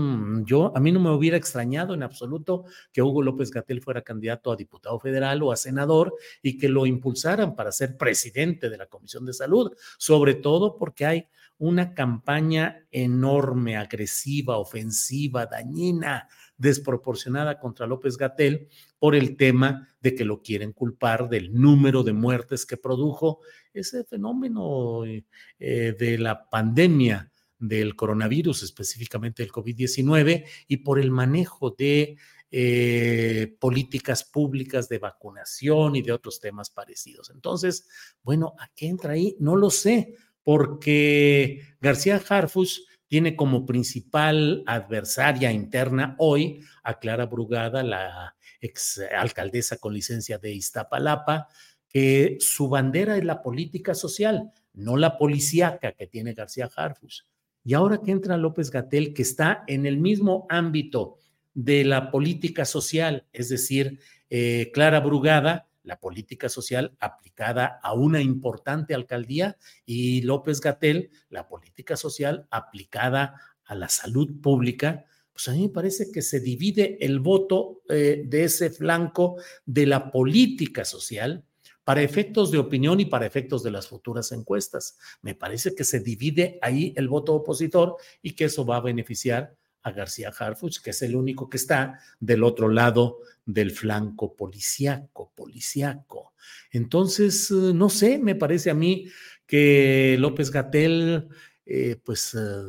yo, 0.44 0.72
a 0.76 0.80
mí 0.80 0.85
no 0.92 1.00
me 1.00 1.10
hubiera 1.10 1.36
extrañado 1.36 1.94
en 1.94 2.02
absoluto 2.02 2.64
que 2.92 3.02
Hugo 3.02 3.22
López 3.22 3.50
Gatel 3.50 3.80
fuera 3.80 4.02
candidato 4.02 4.50
a 4.52 4.56
diputado 4.56 4.98
federal 5.00 5.42
o 5.42 5.52
a 5.52 5.56
senador 5.56 6.14
y 6.42 6.58
que 6.58 6.68
lo 6.68 6.86
impulsaran 6.86 7.54
para 7.54 7.72
ser 7.72 7.96
presidente 7.96 8.70
de 8.70 8.78
la 8.78 8.86
Comisión 8.86 9.26
de 9.26 9.32
Salud, 9.32 9.72
sobre 9.98 10.34
todo 10.34 10.76
porque 10.76 11.06
hay 11.06 11.28
una 11.58 11.94
campaña 11.94 12.86
enorme, 12.90 13.76
agresiva, 13.76 14.58
ofensiva, 14.58 15.46
dañina, 15.46 16.28
desproporcionada 16.58 17.58
contra 17.58 17.86
López 17.86 18.16
Gatel 18.16 18.68
por 18.98 19.14
el 19.14 19.36
tema 19.36 19.88
de 20.00 20.14
que 20.14 20.24
lo 20.24 20.42
quieren 20.42 20.72
culpar 20.72 21.28
del 21.28 21.54
número 21.54 22.02
de 22.02 22.12
muertes 22.12 22.66
que 22.66 22.76
produjo 22.76 23.40
ese 23.72 24.04
fenómeno 24.04 25.04
eh, 25.04 25.24
de 25.58 26.18
la 26.18 26.48
pandemia 26.48 27.30
del 27.58 27.96
coronavirus, 27.96 28.62
específicamente 28.62 29.42
el 29.42 29.50
COVID-19, 29.50 30.44
y 30.68 30.76
por 30.78 30.98
el 30.98 31.10
manejo 31.10 31.70
de 31.70 32.16
eh, 32.50 33.56
políticas 33.58 34.24
públicas 34.24 34.88
de 34.88 34.98
vacunación 34.98 35.96
y 35.96 36.02
de 36.02 36.12
otros 36.12 36.40
temas 36.40 36.70
parecidos. 36.70 37.30
Entonces, 37.30 37.88
bueno, 38.22 38.54
¿a 38.58 38.68
qué 38.74 38.86
entra 38.86 39.14
ahí? 39.14 39.36
No 39.40 39.56
lo 39.56 39.70
sé, 39.70 40.14
porque 40.42 41.60
García 41.80 42.22
Harfus 42.28 42.86
tiene 43.08 43.36
como 43.36 43.66
principal 43.66 44.62
adversaria 44.66 45.52
interna 45.52 46.14
hoy 46.18 46.60
a 46.82 46.98
Clara 46.98 47.26
Brugada, 47.26 47.82
la 47.82 48.36
ex 48.60 49.00
alcaldesa 49.16 49.78
con 49.78 49.94
licencia 49.94 50.38
de 50.38 50.52
Iztapalapa, 50.52 51.48
que 51.88 52.36
su 52.40 52.68
bandera 52.68 53.16
es 53.16 53.24
la 53.24 53.42
política 53.42 53.94
social, 53.94 54.52
no 54.72 54.96
la 54.96 55.18
policíaca 55.18 55.92
que 55.92 56.06
tiene 56.06 56.34
García 56.34 56.70
Harfus. 56.74 57.26
Y 57.66 57.74
ahora 57.74 58.00
que 58.00 58.12
entra 58.12 58.36
López 58.36 58.70
Gatel, 58.70 59.12
que 59.12 59.22
está 59.22 59.64
en 59.66 59.86
el 59.86 59.98
mismo 59.98 60.46
ámbito 60.48 61.16
de 61.52 61.82
la 61.82 62.12
política 62.12 62.64
social, 62.64 63.26
es 63.32 63.48
decir, 63.48 63.98
eh, 64.30 64.70
Clara 64.72 65.00
Brugada, 65.00 65.66
la 65.82 65.98
política 65.98 66.48
social 66.48 66.96
aplicada 67.00 67.80
a 67.82 67.92
una 67.92 68.22
importante 68.22 68.94
alcaldía 68.94 69.56
y 69.84 70.22
López 70.22 70.60
Gatel, 70.60 71.10
la 71.28 71.48
política 71.48 71.96
social 71.96 72.46
aplicada 72.52 73.34
a 73.64 73.74
la 73.74 73.88
salud 73.88 74.40
pública, 74.40 75.04
pues 75.32 75.48
a 75.48 75.52
mí 75.52 75.62
me 75.62 75.68
parece 75.70 76.12
que 76.12 76.22
se 76.22 76.38
divide 76.38 77.04
el 77.04 77.18
voto 77.18 77.82
eh, 77.88 78.22
de 78.26 78.44
ese 78.44 78.70
flanco 78.70 79.38
de 79.64 79.86
la 79.86 80.12
política 80.12 80.84
social 80.84 81.44
para 81.86 82.02
efectos 82.02 82.50
de 82.50 82.58
opinión 82.58 82.98
y 82.98 83.04
para 83.04 83.26
efectos 83.26 83.62
de 83.62 83.70
las 83.70 83.86
futuras 83.86 84.32
encuestas. 84.32 84.98
Me 85.22 85.36
parece 85.36 85.72
que 85.72 85.84
se 85.84 86.00
divide 86.00 86.58
ahí 86.60 86.92
el 86.96 87.06
voto 87.06 87.32
opositor 87.32 87.94
y 88.22 88.32
que 88.32 88.46
eso 88.46 88.66
va 88.66 88.78
a 88.78 88.80
beneficiar 88.80 89.54
a 89.82 89.92
García 89.92 90.32
Harfuch, 90.36 90.80
que 90.82 90.90
es 90.90 91.00
el 91.02 91.14
único 91.14 91.48
que 91.48 91.58
está 91.58 92.00
del 92.18 92.42
otro 92.42 92.68
lado 92.68 93.18
del 93.44 93.70
flanco 93.70 94.34
policiaco, 94.34 95.30
policiaco. 95.36 96.32
Entonces, 96.72 97.52
eh, 97.52 97.72
no 97.72 97.88
sé, 97.88 98.18
me 98.18 98.34
parece 98.34 98.70
a 98.70 98.74
mí 98.74 99.06
que 99.46 100.16
López 100.18 100.50
Gatel, 100.50 101.28
eh, 101.64 102.00
pues 102.04 102.34
eh, 102.34 102.64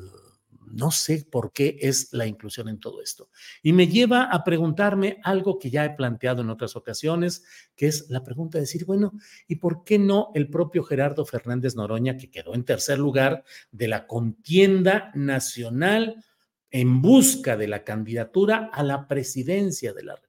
no 0.71 0.91
sé 0.91 1.25
por 1.29 1.51
qué 1.53 1.77
es 1.81 2.11
la 2.13 2.27
inclusión 2.27 2.67
en 2.69 2.79
todo 2.79 3.01
esto. 3.01 3.29
Y 3.63 3.73
me 3.73 3.87
lleva 3.87 4.23
a 4.23 4.43
preguntarme 4.43 5.19
algo 5.23 5.59
que 5.59 5.69
ya 5.69 5.85
he 5.85 5.91
planteado 5.91 6.41
en 6.41 6.49
otras 6.49 6.75
ocasiones, 6.75 7.43
que 7.75 7.87
es 7.87 8.09
la 8.09 8.23
pregunta 8.23 8.57
de 8.57 8.63
decir, 8.63 8.85
bueno, 8.85 9.13
¿y 9.47 9.55
por 9.57 9.83
qué 9.83 9.99
no 9.99 10.31
el 10.33 10.49
propio 10.49 10.83
Gerardo 10.83 11.25
Fernández 11.25 11.75
Noroña, 11.75 12.17
que 12.17 12.29
quedó 12.29 12.53
en 12.53 12.65
tercer 12.65 12.99
lugar 12.99 13.43
de 13.71 13.87
la 13.87 14.07
contienda 14.07 15.11
nacional 15.15 16.23
en 16.69 17.01
busca 17.01 17.55
de 17.55 17.67
la 17.67 17.83
candidatura 17.83 18.69
a 18.73 18.83
la 18.83 19.07
presidencia 19.07 19.93
de 19.93 20.03
la 20.03 20.13
República? 20.15 20.26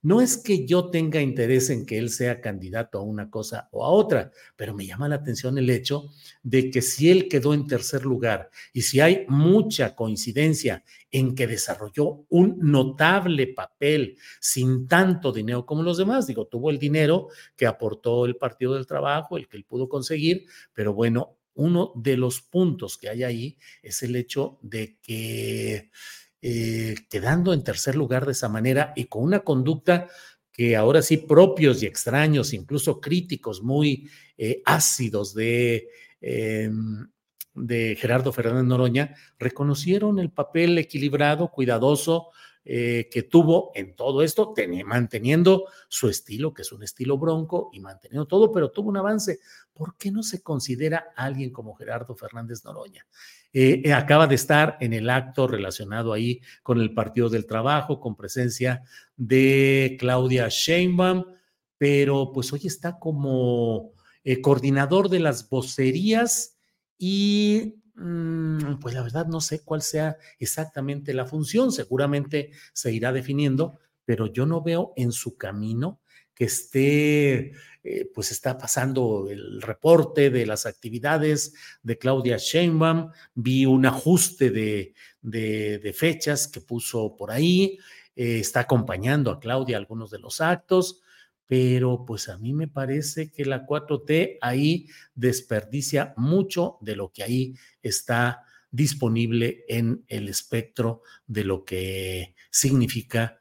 No 0.00 0.20
es 0.20 0.36
que 0.36 0.64
yo 0.64 0.90
tenga 0.90 1.20
interés 1.20 1.70
en 1.70 1.84
que 1.84 1.98
él 1.98 2.10
sea 2.10 2.40
candidato 2.40 2.98
a 2.98 3.02
una 3.02 3.28
cosa 3.30 3.68
o 3.72 3.84
a 3.84 3.88
otra, 3.88 4.30
pero 4.54 4.72
me 4.72 4.86
llama 4.86 5.08
la 5.08 5.16
atención 5.16 5.58
el 5.58 5.68
hecho 5.70 6.10
de 6.42 6.70
que 6.70 6.82
si 6.82 7.10
él 7.10 7.28
quedó 7.28 7.52
en 7.52 7.66
tercer 7.66 8.04
lugar 8.04 8.48
y 8.72 8.82
si 8.82 9.00
hay 9.00 9.24
mucha 9.28 9.96
coincidencia 9.96 10.84
en 11.10 11.34
que 11.34 11.48
desarrolló 11.48 12.24
un 12.28 12.58
notable 12.60 13.48
papel 13.48 14.16
sin 14.40 14.86
tanto 14.86 15.32
dinero 15.32 15.66
como 15.66 15.82
los 15.82 15.98
demás, 15.98 16.28
digo, 16.28 16.46
tuvo 16.46 16.70
el 16.70 16.78
dinero 16.78 17.28
que 17.56 17.66
aportó 17.66 18.24
el 18.24 18.36
Partido 18.36 18.74
del 18.74 18.86
Trabajo, 18.86 19.36
el 19.36 19.48
que 19.48 19.56
él 19.56 19.64
pudo 19.64 19.88
conseguir, 19.88 20.46
pero 20.72 20.94
bueno, 20.94 21.38
uno 21.54 21.92
de 21.96 22.16
los 22.16 22.40
puntos 22.40 22.96
que 22.96 23.08
hay 23.08 23.24
ahí 23.24 23.58
es 23.82 24.04
el 24.04 24.14
hecho 24.14 24.60
de 24.62 24.96
que 25.02 25.90
eh, 26.40 26.94
quedando 27.10 27.52
en 27.52 27.64
tercer 27.64 27.96
lugar 27.96 28.26
de 28.26 28.32
esa 28.32 28.48
manera 28.48 28.92
y 28.96 29.04
con 29.06 29.22
una 29.24 29.40
conducta 29.40 30.08
que 30.52 30.76
ahora 30.76 31.02
sí 31.02 31.18
propios 31.18 31.82
y 31.82 31.86
extraños, 31.86 32.52
incluso 32.52 33.00
críticos 33.00 33.62
muy 33.62 34.08
eh, 34.36 34.62
ácidos 34.64 35.34
de, 35.34 35.88
em, 36.20 37.08
de 37.54 37.96
Gerardo 37.96 38.32
Fernández 38.32 38.64
Noroña, 38.64 39.14
reconocieron 39.38 40.18
el 40.18 40.30
papel 40.30 40.78
equilibrado, 40.78 41.50
cuidadoso, 41.50 42.30
eh, 42.70 43.08
que 43.10 43.22
tuvo 43.22 43.72
en 43.74 43.96
todo 43.96 44.20
esto, 44.20 44.52
manteniendo 44.84 45.68
su 45.88 46.08
estilo, 46.08 46.52
que 46.52 46.60
es 46.60 46.70
un 46.70 46.82
estilo 46.82 47.16
bronco, 47.16 47.70
y 47.72 47.80
manteniendo 47.80 48.26
todo, 48.26 48.52
pero 48.52 48.70
tuvo 48.70 48.90
un 48.90 48.98
avance. 48.98 49.40
¿Por 49.72 49.96
qué 49.96 50.10
no 50.10 50.22
se 50.22 50.42
considera 50.42 51.12
alguien 51.16 51.50
como 51.50 51.74
Gerardo 51.74 52.14
Fernández 52.14 52.64
Noroña? 52.64 53.06
Eh, 53.52 53.82
eh, 53.84 53.92
acaba 53.92 54.26
de 54.26 54.34
estar 54.34 54.76
en 54.80 54.92
el 54.92 55.08
acto 55.08 55.46
relacionado 55.46 56.12
ahí 56.12 56.40
con 56.62 56.80
el 56.80 56.92
Partido 56.92 57.28
del 57.28 57.46
Trabajo, 57.46 58.00
con 58.00 58.16
presencia 58.16 58.82
de 59.16 59.96
Claudia 59.98 60.48
Sheinbaum, 60.48 61.24
pero 61.78 62.32
pues 62.32 62.52
hoy 62.52 62.62
está 62.64 62.98
como 62.98 63.92
coordinador 64.42 65.08
de 65.08 65.20
las 65.20 65.48
vocerías 65.48 66.58
y 66.98 67.78
Mm, 68.00 68.78
pues 68.80 68.94
la 68.94 69.02
verdad 69.02 69.26
no 69.26 69.40
sé 69.40 69.64
cuál 69.64 69.82
sea 69.82 70.16
exactamente 70.38 71.12
la 71.12 71.26
función, 71.26 71.72
seguramente 71.72 72.52
se 72.72 72.92
irá 72.92 73.12
definiendo, 73.12 73.80
pero 74.04 74.26
yo 74.28 74.46
no 74.46 74.62
veo 74.62 74.92
en 74.96 75.10
su 75.10 75.36
camino 75.36 76.00
que 76.38 76.44
esté, 76.44 77.52
eh, 77.82 78.08
pues 78.14 78.30
está 78.30 78.56
pasando 78.56 79.26
el 79.28 79.60
reporte 79.60 80.30
de 80.30 80.46
las 80.46 80.66
actividades 80.66 81.52
de 81.82 81.98
Claudia 81.98 82.36
Sheinbaum, 82.36 83.10
vi 83.34 83.66
un 83.66 83.84
ajuste 83.86 84.50
de, 84.50 84.94
de, 85.20 85.92
fechas 85.92 86.46
que 86.46 86.60
puso 86.60 87.16
por 87.16 87.32
ahí, 87.32 87.76
eh, 88.14 88.38
está 88.38 88.60
acompañando 88.60 89.32
a 89.32 89.40
Claudia 89.40 89.78
algunos 89.78 90.12
de 90.12 90.20
los 90.20 90.40
actos, 90.40 91.00
pero 91.48 92.04
pues 92.06 92.28
a 92.28 92.38
mí 92.38 92.52
me 92.52 92.68
parece 92.68 93.32
que 93.32 93.44
la 93.44 93.66
4T 93.66 94.38
ahí 94.40 94.86
desperdicia 95.16 96.14
mucho 96.16 96.78
de 96.80 96.94
lo 96.94 97.10
que 97.10 97.24
ahí 97.24 97.54
está 97.82 98.44
disponible 98.70 99.64
en 99.66 100.04
el 100.06 100.28
espectro 100.28 101.02
de 101.26 101.42
lo 101.42 101.64
que 101.64 102.36
significa 102.52 103.40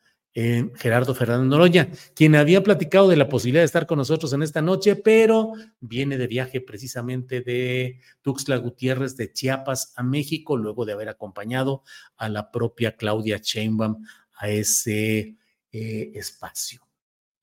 Gerardo 0.76 1.16
Fernández 1.16 1.48
Noroña, 1.48 1.90
quien 2.14 2.36
había 2.36 2.62
platicado 2.62 3.10
de 3.10 3.16
la 3.16 3.28
posibilidad 3.28 3.62
de 3.62 3.66
estar 3.66 3.88
con 3.88 3.98
nosotros 3.98 4.32
en 4.34 4.44
esta 4.44 4.62
noche, 4.62 4.96
pero 4.96 5.54
viene 5.80 6.16
de 6.20 6.28
viaje 6.28 6.62
precisamente 6.62 7.42
de 7.42 8.00
Tuxtla 8.22 8.58
Gutiérrez 8.58 9.18
de 9.18 9.34
Chiapas 9.34 9.94
a 9.96 10.04
México, 10.04 10.56
luego 10.56 10.86
de 10.86 10.94
haber 10.94 11.10
acompañado 11.10 11.82
a 12.18 12.30
la 12.30 12.52
propia 12.52 12.96
Claudia 12.96 13.40
Sheinbaum 13.42 14.06
a 14.36 14.50
ese 14.50 15.38
eh, 15.72 16.12
espacio. 16.14 16.88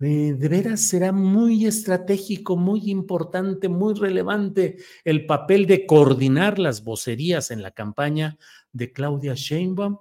Eh, 0.00 0.34
de 0.38 0.48
veras 0.48 0.80
será 0.80 1.12
muy 1.12 1.66
estratégico, 1.66 2.56
muy 2.56 2.90
importante, 2.90 3.68
muy 3.68 3.94
relevante 3.94 4.76
el 5.04 5.24
papel 5.24 5.66
de 5.66 5.86
coordinar 5.86 6.58
las 6.58 6.84
vocerías 6.84 7.50
en 7.50 7.62
la 7.62 7.70
campaña 7.70 8.36
de 8.72 8.92
Claudia 8.92 9.34
Sheinbaum. 9.34 9.98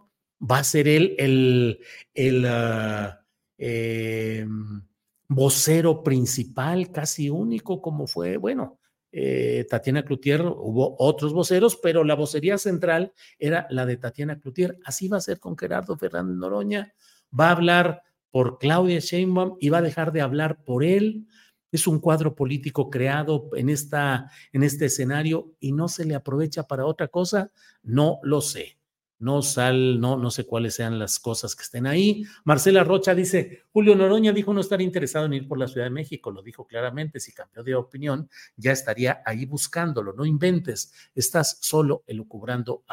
Va 0.49 0.59
a 0.59 0.63
ser 0.63 0.87
él 0.87 1.15
el, 1.17 1.79
el 2.13 2.45
ah, 2.45 3.21
em, 3.57 4.81
vocero 5.27 6.03
principal, 6.03 6.91
casi 6.91 7.29
único, 7.29 7.81
como 7.81 8.07
fue, 8.07 8.37
bueno, 8.37 8.79
eh, 9.15 9.67
Tatiana 9.69 10.03
Cloutier, 10.03 10.41
hubo 10.41 10.95
otros 10.97 11.33
voceros, 11.33 11.75
pero 11.77 12.03
la 12.03 12.15
vocería 12.15 12.57
central 12.57 13.13
era 13.37 13.67
la 13.69 13.85
de 13.85 13.97
Tatiana 13.97 14.39
Cloutier. 14.39 14.79
Así 14.85 15.07
va 15.07 15.17
a 15.17 15.21
ser 15.21 15.39
con 15.39 15.55
Gerardo 15.55 15.95
Fernández 15.95 16.35
Noroña. 16.35 16.93
Va 17.39 17.49
a 17.49 17.51
hablar 17.51 18.01
por 18.31 18.57
Claudia 18.57 18.99
Sheinbaum 18.99 19.57
y 19.59 19.69
va 19.69 19.77
a 19.77 19.83
dejar 19.83 20.11
de 20.11 20.21
hablar 20.21 20.63
por 20.63 20.83
él. 20.83 21.27
Es 21.71 21.85
un 21.85 21.99
cuadro 21.99 22.33
político 22.33 22.89
creado 22.89 23.51
en, 23.53 23.69
esta, 23.69 24.31
en 24.51 24.63
este 24.63 24.85
escenario 24.85 25.53
y 25.59 25.73
no 25.73 25.87
se 25.87 26.05
le 26.05 26.15
aprovecha 26.15 26.63
para 26.63 26.87
otra 26.87 27.07
cosa. 27.07 27.51
No 27.83 28.19
lo 28.23 28.41
sé. 28.41 28.79
No 29.23 29.41
sal, 29.41 30.01
no, 30.01 30.17
no 30.17 30.29
sé 30.29 30.45
cuáles 30.45 30.75
sean 30.75 30.99
las 30.99 31.17
cosas 31.17 31.55
que 31.55 31.63
estén 31.63 31.87
ahí. 31.87 32.25
Marcela 32.43 32.83
Rocha 32.83 33.15
dice, 33.15 33.63
Julio 33.71 33.95
Noroña 33.95 34.33
dijo 34.33 34.53
no 34.53 34.59
estar 34.59 34.81
interesado 34.81 35.27
en 35.27 35.33
ir 35.33 35.47
por 35.47 35.57
la 35.57 35.69
Ciudad 35.69 35.85
de 35.85 35.91
México, 35.91 36.29
lo 36.29 36.43
dijo 36.43 36.67
claramente, 36.67 37.21
si 37.21 37.31
cambió 37.31 37.63
de 37.63 37.73
opinión, 37.73 38.29
ya 38.57 38.73
estaría 38.73 39.23
ahí 39.25 39.45
buscándolo, 39.45 40.11
no 40.11 40.25
inventes, 40.25 40.91
estás 41.15 41.57
solo 41.61 42.03
lucubrando 42.09 42.83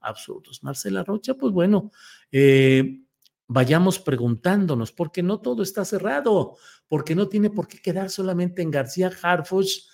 absurdos. 0.00 0.62
Marcela 0.62 1.04
Rocha, 1.04 1.34
pues 1.34 1.54
bueno, 1.54 1.90
eh, 2.30 3.00
vayamos 3.48 3.98
preguntándonos, 3.98 4.92
porque 4.92 5.22
no 5.22 5.40
todo 5.40 5.62
está 5.62 5.86
cerrado, 5.86 6.56
porque 6.86 7.14
no 7.14 7.28
tiene 7.28 7.48
por 7.48 7.66
qué 7.66 7.80
quedar 7.80 8.10
solamente 8.10 8.60
en 8.60 8.70
García 8.70 9.10
Harfuch 9.22 9.88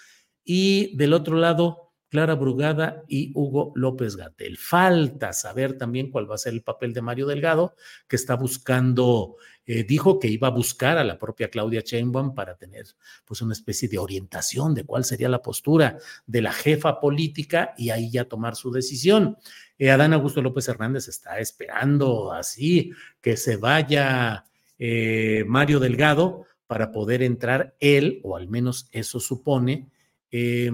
y 0.44 0.96
del 0.96 1.12
otro 1.12 1.36
lado 1.36 1.87
Clara 2.08 2.34
Brugada 2.34 3.04
y 3.06 3.32
Hugo 3.34 3.72
López 3.74 4.16
Gatel. 4.16 4.56
Falta 4.56 5.32
saber 5.32 5.76
también 5.76 6.10
cuál 6.10 6.30
va 6.30 6.36
a 6.36 6.38
ser 6.38 6.54
el 6.54 6.62
papel 6.62 6.92
de 6.92 7.02
Mario 7.02 7.26
Delgado, 7.26 7.74
que 8.06 8.16
está 8.16 8.34
buscando, 8.34 9.36
eh, 9.66 9.84
dijo 9.84 10.18
que 10.18 10.28
iba 10.28 10.48
a 10.48 10.52
buscar 10.52 10.98
a 10.98 11.04
la 11.04 11.18
propia 11.18 11.50
Claudia 11.50 11.82
Sheinbaum 11.84 12.34
para 12.34 12.56
tener 12.56 12.86
pues 13.24 13.42
una 13.42 13.52
especie 13.52 13.88
de 13.88 13.98
orientación 13.98 14.74
de 14.74 14.84
cuál 14.84 15.04
sería 15.04 15.28
la 15.28 15.42
postura 15.42 15.98
de 16.26 16.42
la 16.42 16.52
jefa 16.52 17.00
política 17.00 17.74
y 17.76 17.90
ahí 17.90 18.10
ya 18.10 18.24
tomar 18.24 18.56
su 18.56 18.70
decisión. 18.70 19.36
Eh, 19.78 19.90
Adán 19.90 20.12
Augusto 20.12 20.42
López 20.42 20.68
Hernández 20.68 21.08
está 21.08 21.38
esperando 21.38 22.32
así 22.32 22.92
que 23.20 23.36
se 23.36 23.56
vaya 23.56 24.46
eh, 24.78 25.44
Mario 25.46 25.80
Delgado 25.80 26.44
para 26.66 26.92
poder 26.92 27.22
entrar 27.22 27.74
él, 27.80 28.20
o 28.22 28.36
al 28.36 28.48
menos 28.48 28.88
eso 28.92 29.20
supone, 29.20 29.88
eh, 30.30 30.70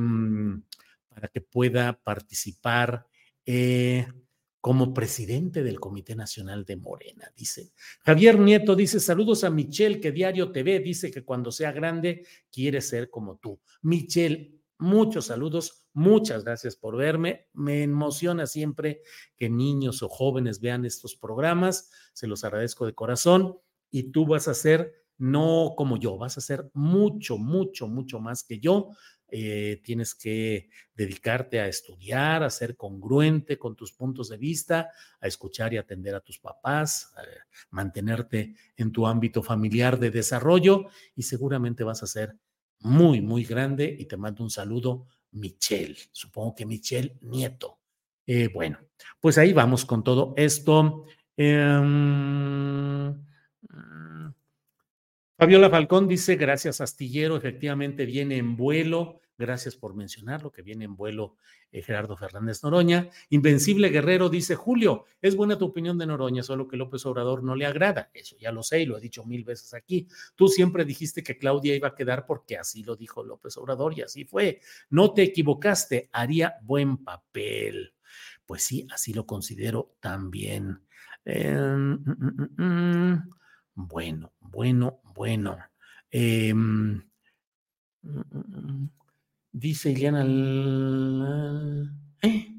que 1.29 1.41
pueda 1.41 2.01
participar 2.03 3.07
eh, 3.47 4.07
como 4.61 4.95
presidente 4.95 5.63
del 5.63 5.79
Comité 5.79 6.17
Nacional 6.17 6.65
de 6.65 6.77
Morena, 6.77 7.31
dice. 7.37 7.73
Javier 8.01 8.39
Nieto 8.39 8.75
dice, 8.75 8.99
saludos 8.99 9.45
a 9.45 9.51
Michelle, 9.51 10.01
que 10.01 10.11
Diario 10.11 10.53
TV 10.53 10.81
dice 10.81 11.11
que 11.11 11.23
cuando 11.23 11.53
sea 11.53 11.71
grande 11.71 12.27
quiere 12.51 12.81
ser 12.81 13.11
como 13.11 13.37
tú. 13.37 13.61
Michelle, 13.83 14.59
muchos 14.79 15.27
saludos, 15.27 15.87
muchas 15.93 16.45
gracias 16.45 16.77
por 16.77 16.97
verme. 16.97 17.49
Me 17.53 17.83
emociona 17.83 18.47
siempre 18.47 19.03
que 19.37 19.51
niños 19.51 20.03
o 20.03 20.09
jóvenes 20.09 20.61
vean 20.61 20.87
estos 20.87 21.15
programas, 21.15 21.91
se 22.15 22.27
los 22.27 22.43
agradezco 22.43 22.87
de 22.87 22.95
corazón 22.95 23.59
y 23.91 24.13
tú 24.13 24.25
vas 24.25 24.49
a 24.49 24.55
ser 24.55 25.05
no 25.19 25.75
como 25.77 25.97
yo, 25.99 26.17
vas 26.19 26.39
a 26.39 26.41
ser 26.41 26.71
mucho, 26.75 27.39
mucho, 27.39 27.87
mucho 27.87 28.19
más 28.19 28.43
que 28.43 28.59
yo. 28.59 28.91
Eh, 29.29 29.81
tienes 29.83 30.15
que 30.15 30.69
dedicarte 30.95 31.59
a 31.61 31.67
estudiar, 31.67 32.43
a 32.43 32.51
ser 32.51 32.77
congruente 32.77 33.59
con 33.59 33.75
tus 33.75 33.93
puntos 33.93 34.29
de 34.29 34.37
vista, 34.37 34.91
a 35.21 35.27
escuchar 35.27 35.73
y 35.75 35.79
atender 35.79 36.15
a 36.15 36.21
tus 36.21 36.39
papás, 36.39 37.13
a 37.17 37.23
mantenerte 37.71 38.55
en 38.77 38.93
tu 38.93 39.07
ámbito 39.07 39.43
familiar 39.43 39.99
de 39.99 40.11
desarrollo 40.11 40.87
y 41.17 41.23
seguramente 41.23 41.85
vas 41.85 42.03
a 42.03 42.07
ser 42.07 42.37
muy, 42.81 43.21
muy 43.21 43.45
grande 43.45 43.97
y 43.99 44.05
te 44.05 44.17
mando 44.17 44.45
un 44.45 44.51
saludo, 44.51 45.09
Michelle, 45.33 45.97
supongo 46.13 46.55
que 46.55 46.67
Michelle 46.67 47.17
Nieto. 47.23 47.79
Eh, 48.27 48.49
bueno, 48.53 48.79
pues 49.21 49.37
ahí 49.39 49.53
vamos 49.53 49.85
con 49.85 50.05
todo 50.05 50.35
esto. 50.37 51.07
Em, 51.37 53.25
Fabiola 55.37 55.69
Falcón 55.69 56.07
dice, 56.07 56.37
gracias 56.37 56.81
Astillero, 56.81 57.37
efectivamente 57.37 58.07
viene 58.07 58.37
en 58.37 58.57
vuelo, 58.57 59.21
gracias 59.37 59.75
por 59.75 59.97
mencionarlo, 59.97 60.53
que 60.53 60.63
viene 60.63 60.85
en 60.85 60.95
vuelo 60.95 61.35
eh, 61.73 61.83
Gerardo 61.83 62.17
Fernández 62.17 62.63
Noroña. 62.63 63.09
Invencible 63.31 63.89
Guerrero 63.89 64.29
dice, 64.29 64.55
Julio, 64.55 65.07
es 65.21 65.35
buena 65.35 65.59
tu 65.59 65.65
opinión 65.65 65.99
de 65.99 66.07
Noroña, 66.07 66.45
solo 66.45 66.69
que 66.69 66.77
López 66.77 67.05
Obrador 67.05 67.43
no 67.43 67.57
le 67.57 67.67
agrada, 67.67 68.13
eso 68.15 68.37
ya 68.39 68.53
lo 68.53 68.63
sé 68.63 68.83
y 68.83 68.87
lo 68.87 68.97
he 68.97 69.01
dicho 69.01 69.25
mil 69.25 69.43
veces 69.43 69.75
aquí. 69.75 70.07
Tú 70.37 70.47
siempre 70.47 70.85
dijiste 70.85 71.25
que 71.25 71.37
Claudia 71.37 71.75
iba 71.75 71.89
a 71.89 71.97
quedar 71.97 72.27
porque 72.27 72.57
así 72.57 72.85
lo 72.85 72.95
dijo 72.95 73.25
López 73.25 73.57
Obrador 73.57 73.99
y 73.99 74.03
así 74.03 74.25
fue. 74.25 74.61
No 74.89 75.15
te 75.15 75.23
equivocaste, 75.23 76.11
haría 76.13 76.55
buen 76.63 76.99
papel. 76.99 77.93
Pues 78.47 78.63
sí, 78.63 78.87
así 78.93 79.13
lo 79.13 79.27
considero 79.27 79.97
también. 79.99 80.81
Em, 81.25 81.93
mm, 81.93 82.53
mm, 82.57 82.63
mm, 82.63 83.31
bueno, 83.75 84.33
bueno, 84.41 85.01
bueno. 85.15 85.59
Em, 86.11 87.03
dice 89.51 89.91
Ileana. 89.91 90.25
¿eh? 92.23 92.55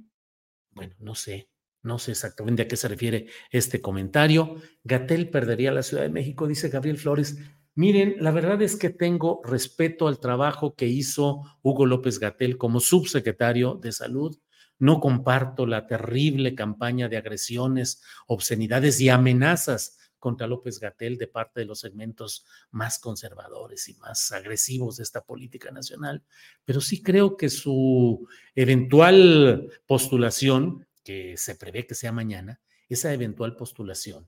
Bueno, 0.72 0.96
no 1.00 1.16
sé, 1.16 1.50
no 1.84 2.00
sé 2.00 2.12
exactamente 2.12 2.64
a 2.64 2.68
qué 2.68 2.76
se 2.76 2.90
refiere 2.90 3.28
este 3.50 3.82
comentario. 3.82 4.56
Gatel 4.84 5.30
perdería 5.30 5.72
la 5.72 5.84
Ciudad 5.84 6.04
de 6.04 6.10
México, 6.10 6.48
dice 6.48 6.70
Gabriel 6.70 6.98
Flores. 6.98 7.38
Miren, 7.76 8.16
la 8.20 8.32
verdad 8.32 8.62
es 8.62 8.76
que 8.76 8.90
tengo 8.90 9.42
respeto 9.44 10.08
al 10.08 10.20
trabajo 10.20 10.76
que 10.76 10.88
hizo 10.88 11.42
Hugo 11.62 11.86
López 11.86 12.20
Gatel 12.20 12.58
como 12.58 12.80
subsecretario 12.80 13.76
de 13.76 13.92
Salud. 13.92 14.38
No 14.80 15.00
comparto 15.00 15.66
la 15.66 15.88
terrible 15.88 16.56
campaña 16.56 17.08
de 17.08 17.18
agresiones, 17.18 18.02
obscenidades 18.28 19.00
y 19.00 19.08
amenazas 19.08 19.98
contra 20.26 20.48
López 20.48 20.80
Gatel 20.80 21.20
de 21.20 21.28
parte 21.28 21.60
de 21.60 21.68
los 21.68 21.82
segmentos 21.82 22.46
más 22.72 22.98
conservadores 22.98 23.88
y 23.90 23.94
más 23.94 24.32
agresivos 24.32 24.98
de 24.98 25.04
esta 25.04 25.24
política 25.24 25.70
nacional, 25.70 26.24
pero 26.66 26.82
sí 26.82 27.04
creo 27.04 27.38
que 27.38 27.48
su 27.52 28.28
eventual 28.56 29.70
postulación, 29.86 30.88
que 31.04 31.38
se 31.38 31.54
prevé 31.54 31.86
que 31.86 31.94
sea 31.94 32.12
mañana, 32.12 32.60
esa 32.90 33.14
eventual 33.14 33.56
postulación, 33.56 34.28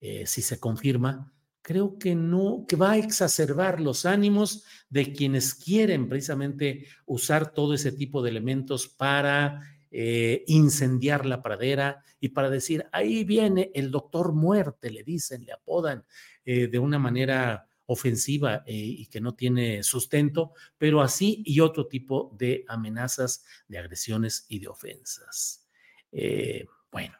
eh, 0.00 0.26
si 0.26 0.40
se 0.40 0.58
confirma, 0.58 1.34
creo 1.60 1.98
que 1.98 2.14
no, 2.14 2.64
que 2.66 2.76
va 2.76 2.92
a 2.92 2.96
exacerbar 2.96 3.78
los 3.78 4.06
ánimos 4.06 4.64
de 4.88 5.12
quienes 5.12 5.54
quieren 5.54 6.08
precisamente 6.08 6.86
usar 7.04 7.52
todo 7.52 7.74
ese 7.74 7.92
tipo 7.92 8.22
de 8.22 8.30
elementos 8.30 8.88
para 8.88 9.60
eh, 9.92 10.44
incendiar 10.46 11.26
la 11.26 11.42
pradera 11.42 12.04
y 12.20 12.28
para 12.28 12.48
decir, 12.48 12.86
ahí 12.92 13.24
viene 13.24 13.72
el 13.74 13.90
doctor 13.90 14.32
muerte, 14.32 14.90
le 14.90 15.02
dicen, 15.02 15.44
le 15.44 15.52
apodan 15.52 16.04
eh, 16.44 16.68
de 16.68 16.78
una 16.78 16.98
manera 16.98 17.66
ofensiva 17.86 18.62
eh, 18.66 18.72
y 18.72 19.06
que 19.06 19.20
no 19.20 19.34
tiene 19.34 19.82
sustento, 19.82 20.52
pero 20.78 21.00
así 21.00 21.42
y 21.44 21.58
otro 21.58 21.88
tipo 21.88 22.34
de 22.38 22.64
amenazas, 22.68 23.44
de 23.66 23.78
agresiones 23.78 24.46
y 24.48 24.60
de 24.60 24.68
ofensas. 24.68 25.68
bueno, 26.92 27.19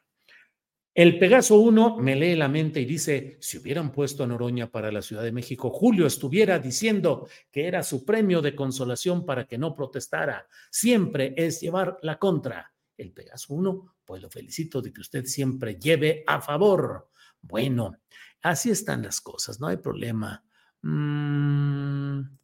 el 0.92 1.18
Pegaso 1.18 1.56
1 1.56 1.98
me 1.98 2.16
lee 2.16 2.34
la 2.34 2.48
mente 2.48 2.80
y 2.80 2.84
dice, 2.84 3.38
si 3.40 3.58
hubieran 3.58 3.92
puesto 3.92 4.24
a 4.24 4.26
Noroña 4.26 4.70
para 4.70 4.90
la 4.90 5.02
Ciudad 5.02 5.22
de 5.22 5.30
México, 5.30 5.70
Julio 5.70 6.06
estuviera 6.06 6.58
diciendo 6.58 7.28
que 7.50 7.66
era 7.66 7.82
su 7.84 8.04
premio 8.04 8.42
de 8.42 8.56
consolación 8.56 9.24
para 9.24 9.46
que 9.46 9.56
no 9.56 9.74
protestara. 9.74 10.48
Siempre 10.70 11.32
es 11.36 11.60
llevar 11.60 11.98
la 12.02 12.18
contra. 12.18 12.72
El 12.96 13.12
Pegaso 13.12 13.54
1, 13.54 13.94
pues 14.04 14.20
lo 14.20 14.28
felicito 14.28 14.82
de 14.82 14.92
que 14.92 15.00
usted 15.00 15.24
siempre 15.26 15.76
lleve 15.76 16.24
a 16.26 16.40
favor. 16.40 17.08
Bueno, 17.40 17.96
así 18.42 18.70
están 18.70 19.02
las 19.02 19.20
cosas, 19.20 19.60
no 19.60 19.68
hay 19.68 19.76
problema. 19.76 20.44
Mm, 20.82 22.39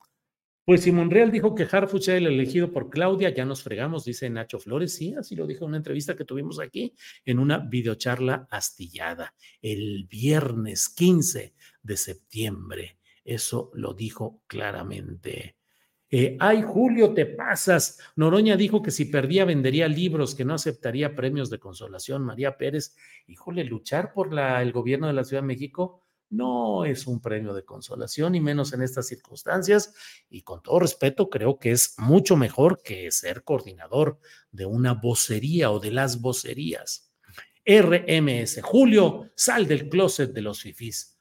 pues 0.67 0.83
si 0.83 0.91
Monreal 0.91 1.31
dijo 1.31 1.55
que 1.55 1.69
Harfuch 1.71 2.09
era 2.09 2.19
el 2.19 2.27
elegido 2.27 2.73
por 2.73 2.91
Claudia, 2.91 3.33
ya 3.33 3.45
nos 3.45 3.63
fregamos, 3.63 4.05
dice 4.05 4.29
Nacho 4.29 4.59
Flores. 4.59 4.93
Sí, 4.93 5.15
así 5.15 5.37
lo 5.37 5.47
dijo 5.47 5.65
en 5.65 5.69
una 5.69 5.77
entrevista 5.77 6.17
que 6.17 6.25
tuvimos 6.25 6.59
aquí 6.59 6.93
en 7.25 7.39
una 7.39 7.59
videocharla 7.59 8.49
astillada 8.51 9.33
el 9.63 10.09
viernes 10.11 10.89
15 10.89 11.55
de 11.85 11.97
septiembre. 11.97 12.99
Eso 13.25 13.71
lo 13.75 13.95
dijo 13.95 14.43
claramente. 14.49 15.57
Eh, 16.11 16.37
ay, 16.41 16.63
Julio, 16.63 17.15
te 17.15 17.27
pasas. 17.27 18.01
Noroña 18.17 18.57
dijo 18.57 18.83
que 18.83 18.91
si 18.91 19.05
perdía 19.05 19.45
vendería 19.45 19.87
libros, 19.87 20.35
que 20.35 20.45
no 20.45 20.55
aceptaría 20.55 21.15
premios 21.15 21.49
de 21.49 21.61
consolación. 21.61 22.25
María 22.25 22.57
Pérez, 22.57 22.97
híjole, 23.29 23.63
luchar 23.63 24.13
por 24.13 24.33
la, 24.33 24.61
el 24.63 24.73
gobierno 24.73 25.07
de 25.07 25.13
la 25.13 25.23
Ciudad 25.23 25.43
de 25.43 25.49
México 25.49 26.06
no 26.31 26.85
es 26.85 27.07
un 27.07 27.21
premio 27.21 27.55
de 27.55 27.65
consolación 27.65 28.35
y 28.35 28.41
menos 28.41 28.73
en 28.73 28.83
estas 28.83 29.07
circunstancias. 29.07 29.95
Y 30.29 30.43
con 30.43 30.63
todo 30.63 30.81
respeto, 30.81 31.31
creo 31.31 31.59
que 31.59 31.71
es 31.71 31.95
mucho 31.99 32.37
mejor 32.37 32.83
que 32.83 33.11
ser 33.11 33.45
coordinador 33.45 34.19
de 34.51 34.67
una 34.67 34.95
vocería 34.95 35.71
o 35.71 35.81
de 35.81 35.93
las 35.93 36.21
vocerías. 36.21 37.13
RMS, 37.65 38.61
Julio, 38.63 39.31
sal 39.35 39.67
del 39.67 39.89
closet 39.89 40.33
de 40.33 40.43
los 40.43 40.63
fifís. 40.63 41.19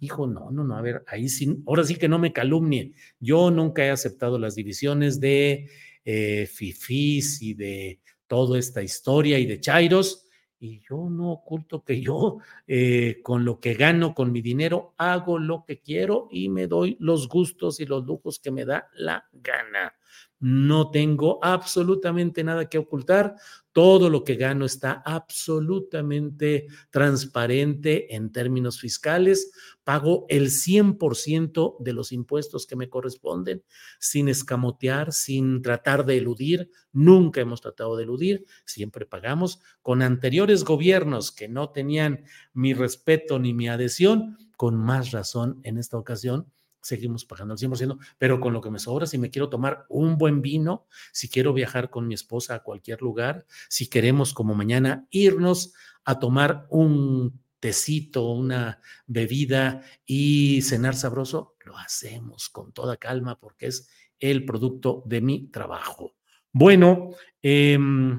Hijo, 0.00 0.26
no, 0.26 0.50
no, 0.50 0.64
no, 0.64 0.76
a 0.76 0.80
ver, 0.80 1.04
ahí 1.08 1.28
sí, 1.28 1.62
ahora 1.66 1.84
sí 1.84 1.96
que 1.96 2.08
no 2.08 2.18
me 2.18 2.32
calumnie. 2.32 2.94
Yo 3.18 3.50
nunca 3.50 3.84
he 3.84 3.90
aceptado 3.90 4.38
las 4.38 4.54
divisiones 4.54 5.20
de 5.20 5.70
eh, 6.04 6.46
fifís 6.46 7.42
y 7.42 7.54
de 7.54 8.00
toda 8.26 8.58
esta 8.58 8.82
historia 8.82 9.38
y 9.38 9.46
de 9.46 9.60
chairos 9.60 10.27
y 10.60 10.80
yo 10.80 11.08
no 11.10 11.32
oculto 11.32 11.84
que 11.84 12.00
yo 12.00 12.38
eh, 12.66 13.20
con 13.22 13.44
lo 13.44 13.60
que 13.60 13.74
gano, 13.74 14.14
con 14.14 14.32
mi 14.32 14.42
dinero, 14.42 14.94
hago 14.96 15.38
lo 15.38 15.64
que 15.64 15.80
quiero 15.80 16.28
y 16.30 16.48
me 16.48 16.66
doy 16.66 16.96
los 17.00 17.28
gustos 17.28 17.80
y 17.80 17.86
los 17.86 18.04
lujos 18.04 18.38
que 18.38 18.50
me 18.50 18.64
da 18.64 18.88
la 18.94 19.28
gana. 19.32 19.97
No 20.40 20.90
tengo 20.92 21.40
absolutamente 21.42 22.44
nada 22.44 22.68
que 22.68 22.78
ocultar. 22.78 23.34
Todo 23.72 24.08
lo 24.08 24.22
que 24.22 24.36
gano 24.36 24.64
está 24.64 25.02
absolutamente 25.04 26.68
transparente 26.90 28.14
en 28.14 28.30
términos 28.30 28.80
fiscales. 28.80 29.50
Pago 29.82 30.26
el 30.28 30.50
100% 30.50 31.76
de 31.80 31.92
los 31.92 32.12
impuestos 32.12 32.66
que 32.66 32.76
me 32.76 32.88
corresponden 32.88 33.64
sin 33.98 34.28
escamotear, 34.28 35.12
sin 35.12 35.60
tratar 35.60 36.06
de 36.06 36.18
eludir. 36.18 36.70
Nunca 36.92 37.40
hemos 37.40 37.60
tratado 37.60 37.96
de 37.96 38.04
eludir, 38.04 38.44
siempre 38.64 39.06
pagamos. 39.06 39.60
Con 39.82 40.02
anteriores 40.02 40.64
gobiernos 40.64 41.32
que 41.32 41.48
no 41.48 41.70
tenían 41.70 42.24
mi 42.52 42.74
respeto 42.74 43.38
ni 43.38 43.54
mi 43.54 43.68
adhesión, 43.68 44.38
con 44.56 44.76
más 44.76 45.10
razón 45.10 45.60
en 45.64 45.78
esta 45.78 45.98
ocasión 45.98 46.46
seguimos 46.88 47.24
pagando 47.24 47.52
al 47.52 47.58
100%, 47.58 47.98
pero 48.16 48.40
con 48.40 48.52
lo 48.52 48.60
que 48.60 48.70
me 48.70 48.78
sobra, 48.78 49.06
si 49.06 49.18
me 49.18 49.30
quiero 49.30 49.48
tomar 49.48 49.84
un 49.88 50.16
buen 50.16 50.42
vino, 50.42 50.86
si 51.12 51.28
quiero 51.28 51.52
viajar 51.52 51.90
con 51.90 52.08
mi 52.08 52.14
esposa 52.14 52.54
a 52.54 52.62
cualquier 52.62 53.02
lugar, 53.02 53.46
si 53.68 53.88
queremos 53.88 54.32
como 54.32 54.54
mañana 54.54 55.06
irnos 55.10 55.74
a 56.04 56.18
tomar 56.18 56.66
un 56.70 57.40
tecito, 57.60 58.30
una 58.30 58.80
bebida 59.06 59.82
y 60.06 60.62
cenar 60.62 60.94
sabroso, 60.94 61.56
lo 61.64 61.76
hacemos 61.76 62.48
con 62.48 62.72
toda 62.72 62.96
calma 62.96 63.38
porque 63.38 63.66
es 63.66 63.88
el 64.18 64.44
producto 64.44 65.02
de 65.06 65.20
mi 65.20 65.48
trabajo. 65.48 66.14
Bueno, 66.52 67.10
em, 67.42 68.12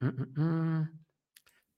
mm, 0.00 0.06
mm, 0.06 0.40
mm. 0.42 1.04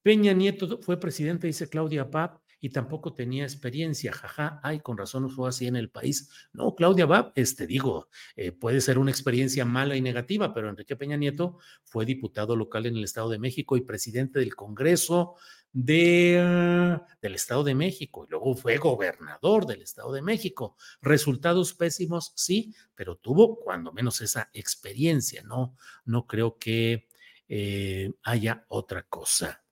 Peña 0.02 0.32
Nieto 0.32 0.80
fue 0.82 0.98
presidente, 0.98 1.46
dice 1.46 1.68
Claudia 1.68 2.10
Pap, 2.10 2.40
y 2.60 2.70
tampoco 2.70 3.12
tenía 3.14 3.44
experiencia, 3.44 4.12
jaja, 4.12 4.60
ay, 4.62 4.80
con 4.80 4.96
razón 4.96 5.28
fue 5.30 5.48
así 5.48 5.66
en 5.66 5.76
el 5.76 5.90
país. 5.90 6.30
No, 6.52 6.74
Claudia 6.74 7.06
va, 7.06 7.32
este 7.34 7.66
digo, 7.66 8.08
eh, 8.34 8.52
puede 8.52 8.80
ser 8.80 8.98
una 8.98 9.10
experiencia 9.10 9.64
mala 9.64 9.96
y 9.96 10.00
negativa, 10.00 10.54
pero 10.54 10.68
Enrique 10.68 10.96
Peña 10.96 11.16
Nieto 11.16 11.58
fue 11.82 12.04
diputado 12.04 12.56
local 12.56 12.86
en 12.86 12.96
el 12.96 13.04
Estado 13.04 13.28
de 13.28 13.38
México 13.38 13.76
y 13.76 13.82
presidente 13.82 14.40
del 14.40 14.56
Congreso 14.56 15.34
de, 15.72 16.98
del 17.20 17.34
Estado 17.34 17.62
de 17.62 17.74
México 17.74 18.24
y 18.26 18.30
luego 18.30 18.54
fue 18.54 18.78
gobernador 18.78 19.66
del 19.66 19.82
Estado 19.82 20.12
de 20.12 20.22
México. 20.22 20.76
Resultados 21.02 21.74
pésimos, 21.74 22.32
sí, 22.34 22.74
pero 22.94 23.16
tuvo 23.16 23.60
cuando 23.60 23.92
menos 23.92 24.20
esa 24.22 24.48
experiencia, 24.54 25.42
¿no? 25.42 25.76
No 26.06 26.26
creo 26.26 26.56
que 26.56 27.08
eh, 27.48 28.12
haya 28.22 28.64
otra 28.68 29.02
cosa. 29.02 29.62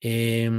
Eh, 0.00 0.50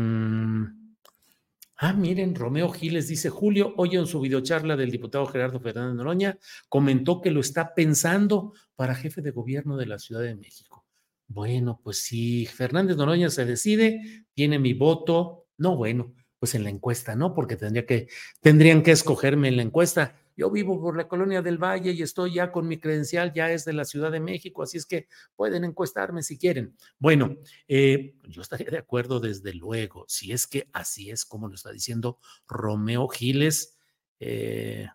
Ah, 1.84 1.94
miren, 1.94 2.36
Romeo 2.36 2.70
Giles 2.70 3.08
dice, 3.08 3.32
Julio, 3.32 3.74
hoy 3.76 3.96
en 3.96 4.06
su 4.06 4.22
videocharla 4.22 4.78
del 4.78 4.92
diputado 4.92 5.26
Gerardo 5.26 5.60
Fernández 5.60 5.96
Noroña, 5.96 6.38
comentó 6.70 7.22
que 7.22 7.32
lo 7.32 7.40
está 7.40 7.74
pensando 7.74 8.54
para 8.76 8.94
jefe 8.94 9.24
de 9.24 9.32
gobierno 9.32 9.78
de 9.78 9.88
la 9.88 9.98
Ciudad 9.98 10.22
de 10.22 10.36
México. 10.36 10.86
Bueno, 11.28 11.82
pues 11.84 12.04
si 12.04 12.46
Fernández 12.46 12.98
Noroña 12.98 13.32
se 13.32 13.46
decide, 13.46 14.28
tiene 14.36 14.60
mi 14.60 14.76
voto. 14.76 15.48
No, 15.58 15.76
bueno, 15.76 16.14
pues 16.38 16.54
en 16.54 16.66
la 16.66 16.70
encuesta, 16.70 17.16
¿no? 17.16 17.34
Porque 17.34 17.56
tendría 17.56 17.88
que, 17.88 18.10
tendrían 18.42 18.84
que 18.84 18.92
escogerme 18.92 19.48
en 19.48 19.58
la 19.58 19.64
encuesta. 19.64 20.22
Yo 20.36 20.50
vivo 20.50 20.80
por 20.80 20.98
la 20.98 21.08
colonia 21.08 21.42
del 21.42 21.58
Valle 21.58 21.92
y 21.92 22.02
estoy 22.02 22.34
ya 22.34 22.52
con 22.52 22.68
mi 22.68 22.80
credencial, 22.80 23.34
ya 23.34 23.52
es 23.52 23.66
de 23.66 23.74
la 23.74 23.86
Ciudad 23.86 24.12
de 24.12 24.20
México, 24.20 24.64
así 24.64 24.78
es 24.78 24.86
que 24.86 25.08
pueden 25.36 25.64
encuestarme 25.64 26.24
si 26.24 26.38
quieren. 26.38 26.76
Bueno, 27.00 27.38
eh, 27.68 28.16
yo 28.28 28.42
estaría 28.42 28.70
de 28.70 28.78
acuerdo 28.78 29.20
desde 29.20 29.54
luego, 29.54 30.06
si 30.08 30.32
es 30.32 30.48
que 30.48 30.70
así 30.74 31.10
es 31.12 31.26
como 31.26 31.48
lo 31.48 31.56
está 31.56 31.72
diciendo 31.72 32.20
Romeo 32.48 33.08
Giles. 33.08 33.78
Eh, 34.20 34.88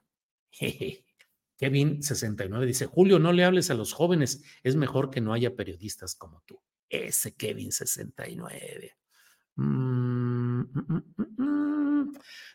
Kevin 1.57 2.03
69 2.03 2.67
dice, 2.67 2.87
Julio, 2.87 3.19
no 3.19 3.33
le 3.33 3.45
hables 3.45 3.71
a 3.71 3.75
los 3.75 3.93
jóvenes, 3.93 4.43
es 4.63 4.77
mejor 4.77 5.11
que 5.11 5.21
no 5.21 5.33
haya 5.33 5.55
periodistas 5.55 6.15
como 6.15 6.43
tú. 6.47 6.61
Ese 6.89 7.35
Kevin 7.35 7.73
69. 7.73 8.97
Mm, 9.57 10.61
mm, 10.61 11.03
mm, 11.17 11.56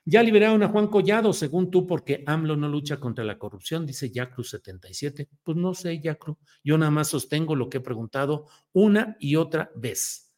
ya 0.06 0.24
liberaron 0.24 0.64
a 0.64 0.70
Juan 0.70 0.88
Collado, 0.88 1.32
según 1.34 1.70
tú, 1.70 1.86
porque 1.86 2.24
AMLO 2.26 2.56
no 2.56 2.68
lucha 2.68 3.00
contra 3.00 3.24
la 3.24 3.38
corrupción, 3.38 3.86
dice 3.86 4.10
Yacru 4.10 4.44
77. 4.44 5.30
Pues 5.44 5.58
no 5.58 5.74
sé, 5.74 6.00
Yacru. 6.00 6.38
Yo 6.64 6.78
nada 6.78 6.92
más 6.92 7.10
sostengo 7.10 7.56
lo 7.56 7.70
que 7.70 7.78
he 7.78 7.82
preguntado 7.82 8.48
una 8.74 9.16
y 9.20 9.36
otra 9.36 9.72
vez. 9.76 10.34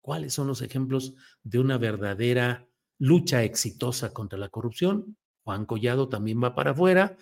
¿Cuáles 0.00 0.34
son 0.34 0.46
los 0.46 0.60
ejemplos 0.62 1.14
de 1.42 1.58
una 1.58 1.78
verdadera 1.78 2.68
lucha 2.98 3.42
exitosa 3.42 4.12
contra 4.12 4.38
la 4.38 4.50
corrupción? 4.50 5.16
Juan 5.44 5.64
Collado 5.64 6.08
también 6.08 6.42
va 6.42 6.54
para 6.54 6.72
afuera. 6.72 7.16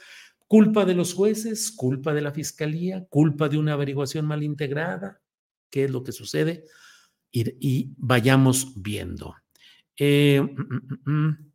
Culpa 0.48 0.84
de 0.84 0.94
los 0.94 1.14
jueces, 1.14 1.70
culpa 1.70 2.12
de 2.12 2.22
la 2.22 2.32
fiscalía, 2.32 3.06
culpa 3.08 3.48
de 3.48 3.58
una 3.58 3.74
averiguación 3.74 4.26
mal 4.26 4.42
integrada. 4.42 5.22
¿Qué 5.70 5.84
es 5.84 5.90
lo 5.90 6.02
que 6.02 6.12
sucede? 6.12 6.64
y, 7.34 7.92
vayamos 7.96 8.80
viendo. 8.80 9.34
Eh, 9.96 10.40
mm, 10.40 11.10
mm, 11.10 11.26
mm, 11.26 11.52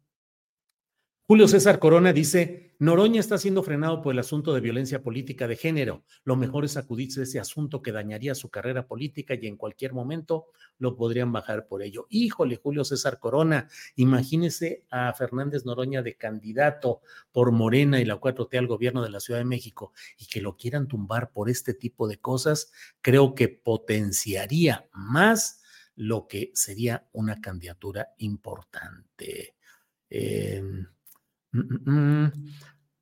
Julio 1.29 1.47
César 1.47 1.77
Corona 1.77 2.11
dice, 2.11 2.73
Noroña 2.79 3.19
está 3.19 3.37
siendo 3.37 3.61
frenado 3.61 4.01
por 4.01 4.13
el 4.13 4.17
asunto 4.17 4.51
de 4.51 4.61
violencia 4.61 5.03
política 5.03 5.47
de 5.47 5.57
género. 5.57 6.03
Lo 6.23 6.35
mejor 6.35 6.65
es 6.65 6.71
sacudirse 6.71 7.21
ese 7.21 7.39
asunto 7.39 7.83
que 7.83 7.91
dañaría 7.91 8.33
su 8.33 8.49
carrera 8.49 8.87
política 8.87 9.35
y 9.39 9.45
en 9.45 9.55
cualquier 9.55 9.93
momento 9.93 10.47
lo 10.79 10.95
podrían 10.95 11.31
bajar 11.31 11.67
por 11.67 11.83
ello. 11.83 12.07
Híjole, 12.09 12.55
Julio 12.55 12.83
César 12.83 13.19
Corona, 13.19 13.69
imagínese 13.95 14.87
a 14.89 15.13
Fernández 15.13 15.65
Noroña 15.65 16.01
de 16.01 16.17
candidato 16.17 17.01
por 17.31 17.51
Morena 17.51 18.01
y 18.01 18.05
la 18.05 18.19
4T 18.19 18.57
al 18.57 18.65
gobierno 18.65 19.03
de 19.03 19.11
la 19.11 19.19
Ciudad 19.19 19.39
de 19.39 19.45
México 19.45 19.93
y 20.17 20.25
que 20.25 20.41
lo 20.41 20.57
quieran 20.57 20.87
tumbar 20.87 21.31
por 21.31 21.51
este 21.51 21.75
tipo 21.75 22.07
de 22.07 22.17
cosas, 22.17 22.71
creo 23.03 23.35
que 23.35 23.49
potenciaría 23.49 24.89
más 24.93 25.61
lo 25.95 26.27
que 26.27 26.49
sería 26.55 27.07
una 27.11 27.39
candidatura 27.39 28.15
importante. 28.17 29.53
Em, 30.09 30.87
mm, 31.51 31.59
mm, 31.59 32.23
mm. 32.25 32.31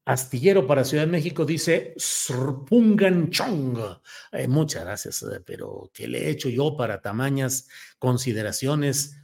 Astillero 0.05 0.65
para 0.65 0.85
Ciudad 0.85 1.05
de 1.05 1.11
México 1.11 1.43
dice 1.43 1.93
Srpungan 1.97 3.29
Chong. 3.29 3.77
Eh, 4.31 4.47
muchas 4.47 4.85
gracias, 4.85 5.21
eh, 5.23 5.41
pero 5.45 5.91
¿qué 5.93 6.07
le 6.07 6.25
he 6.25 6.29
hecho 6.29 6.47
yo 6.47 6.77
para 6.77 7.01
tamañas 7.01 7.67
consideraciones? 7.99 9.17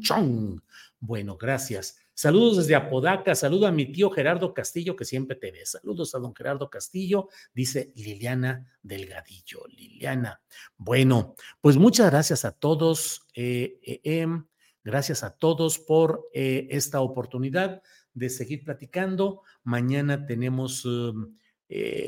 Chong. 0.00 0.60
Bueno, 1.00 1.36
gracias. 1.36 1.96
Saludos 2.18 2.56
desde 2.56 2.74
Apodaca, 2.74 3.36
saludo 3.36 3.68
a 3.68 3.70
mi 3.70 3.92
tío 3.92 4.10
Gerardo 4.10 4.52
Castillo, 4.52 4.96
que 4.96 5.04
siempre 5.04 5.36
te 5.36 5.52
ve. 5.52 5.64
Saludos 5.64 6.16
a 6.16 6.18
don 6.18 6.34
Gerardo 6.34 6.68
Castillo, 6.68 7.28
dice 7.54 7.92
Liliana 7.94 8.66
Delgadillo. 8.82 9.60
Liliana. 9.68 10.40
Bueno, 10.76 11.36
pues 11.60 11.76
muchas 11.76 12.10
gracias 12.10 12.44
a 12.44 12.50
todos. 12.50 13.22
Eh, 13.34 13.78
eh, 13.84 14.00
em, 14.02 14.44
gracias 14.84 15.22
a 15.22 15.36
todos 15.36 15.78
por 15.78 16.28
eh, 16.32 16.68
esta 16.70 17.00
oportunidad 17.00 17.82
de 18.14 18.30
seguir 18.30 18.64
platicando. 18.64 19.42
Mañana 19.62 20.26
tenemos... 20.26 20.84
Um, 20.84 21.36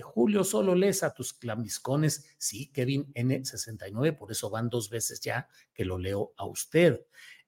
Julio, 0.03 0.43
solo 0.43 0.75
lees 0.75 1.03
a 1.03 1.13
tus 1.13 1.35
clamiscones. 1.35 2.25
Sí, 2.39 2.73
Kevin 2.73 3.13
N69, 3.13 4.17
por 4.17 4.33
eso 4.33 4.49
van 4.49 4.71
dos 4.71 4.89
veces 4.89 5.21
ya 5.21 5.49
que 5.75 5.85
lo 5.85 5.99
leo 5.99 6.33
a 6.39 6.47
usted. 6.47 6.99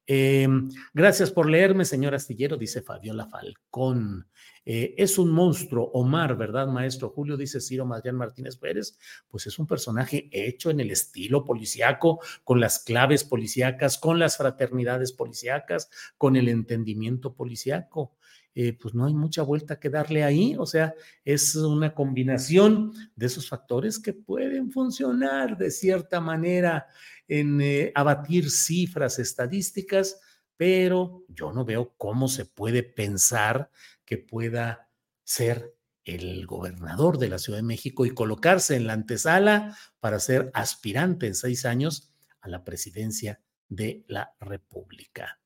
Em, 0.07 0.68
gracias 0.92 1.30
por 1.30 1.48
leerme, 1.48 1.84
señor 1.84 2.14
Astillero, 2.14 2.57
dice 2.57 2.82
Fabiola 2.82 3.26
Falcón. 3.26 4.26
Eh, 4.64 4.94
es 4.96 5.18
un 5.18 5.30
monstruo, 5.30 5.90
Omar, 5.92 6.36
¿verdad, 6.36 6.68
maestro? 6.68 7.11
Julio, 7.11 7.36
dice 7.36 7.61
Ciro 7.61 7.84
Madrián 7.84 8.16
Martínez 8.16 8.57
Pérez, 8.57 8.96
pues 9.28 9.46
es 9.46 9.59
un 9.59 9.66
personaje 9.66 10.28
hecho 10.30 10.70
en 10.70 10.80
el 10.80 10.90
estilo 10.90 11.44
policíaco, 11.44 12.20
con 12.44 12.61
las 12.61 12.78
claves 12.80 13.24
policíacas, 13.24 13.98
con 13.98 14.18
las 14.18 14.36
fraternidades 14.36 15.12
policíacas, 15.12 15.90
con 16.16 16.36
el 16.36 16.48
entendimiento 16.48 17.34
policíaco. 17.34 18.12
Eh, 18.55 18.76
pues 18.78 18.94
no 18.94 19.07
hay 19.07 19.14
mucha 19.14 19.42
vuelta 19.42 19.80
que 19.80 19.88
darle 19.88 20.24
ahí, 20.24 20.55
o 20.59 20.66
sea, 20.66 20.94
es 21.24 21.55
una 21.57 21.94
combinación 21.94 22.92
de 23.16 23.26
esos 23.26 23.48
factores 23.48 23.98
que 23.98 24.12
pueden 24.12 24.70
funcionar 24.70 25.57
de 25.57 25.70
cierta 25.70 26.20
manera 26.20 26.86
en 27.28 27.61
eh, 27.62 27.92
abatir 27.94 28.50
cifras 28.50 29.18
estadísticas, 29.18 30.20
pero 30.57 31.24
yo 31.28 31.53
no 31.53 31.64
veo 31.64 31.94
cómo 31.96 32.28
se 32.28 32.44
puede 32.44 32.82
pensar 32.82 33.70
que 34.05 34.18
pueda 34.18 34.90
ser 35.24 35.74
el 36.05 36.46
gobernador 36.46 37.18
de 37.18 37.28
la 37.28 37.38
Ciudad 37.38 37.59
de 37.59 37.62
México 37.62 38.05
y 38.05 38.11
colocarse 38.11 38.76
en 38.76 38.86
la 38.86 38.92
antesala 38.92 39.76
para 40.00 40.18
ser 40.18 40.50
aspirante 40.53 41.26
en 41.26 41.34
seis 41.34 41.64
años 41.64 42.12
a 42.40 42.48
la 42.48 42.64
presidencia 42.64 43.40
de 43.68 44.05
la 44.09 44.34
República. 44.40 45.40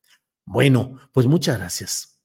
Bueno, 0.45 0.99
pues 1.13 1.27
muchas 1.27 1.59
gracias. 1.59 2.16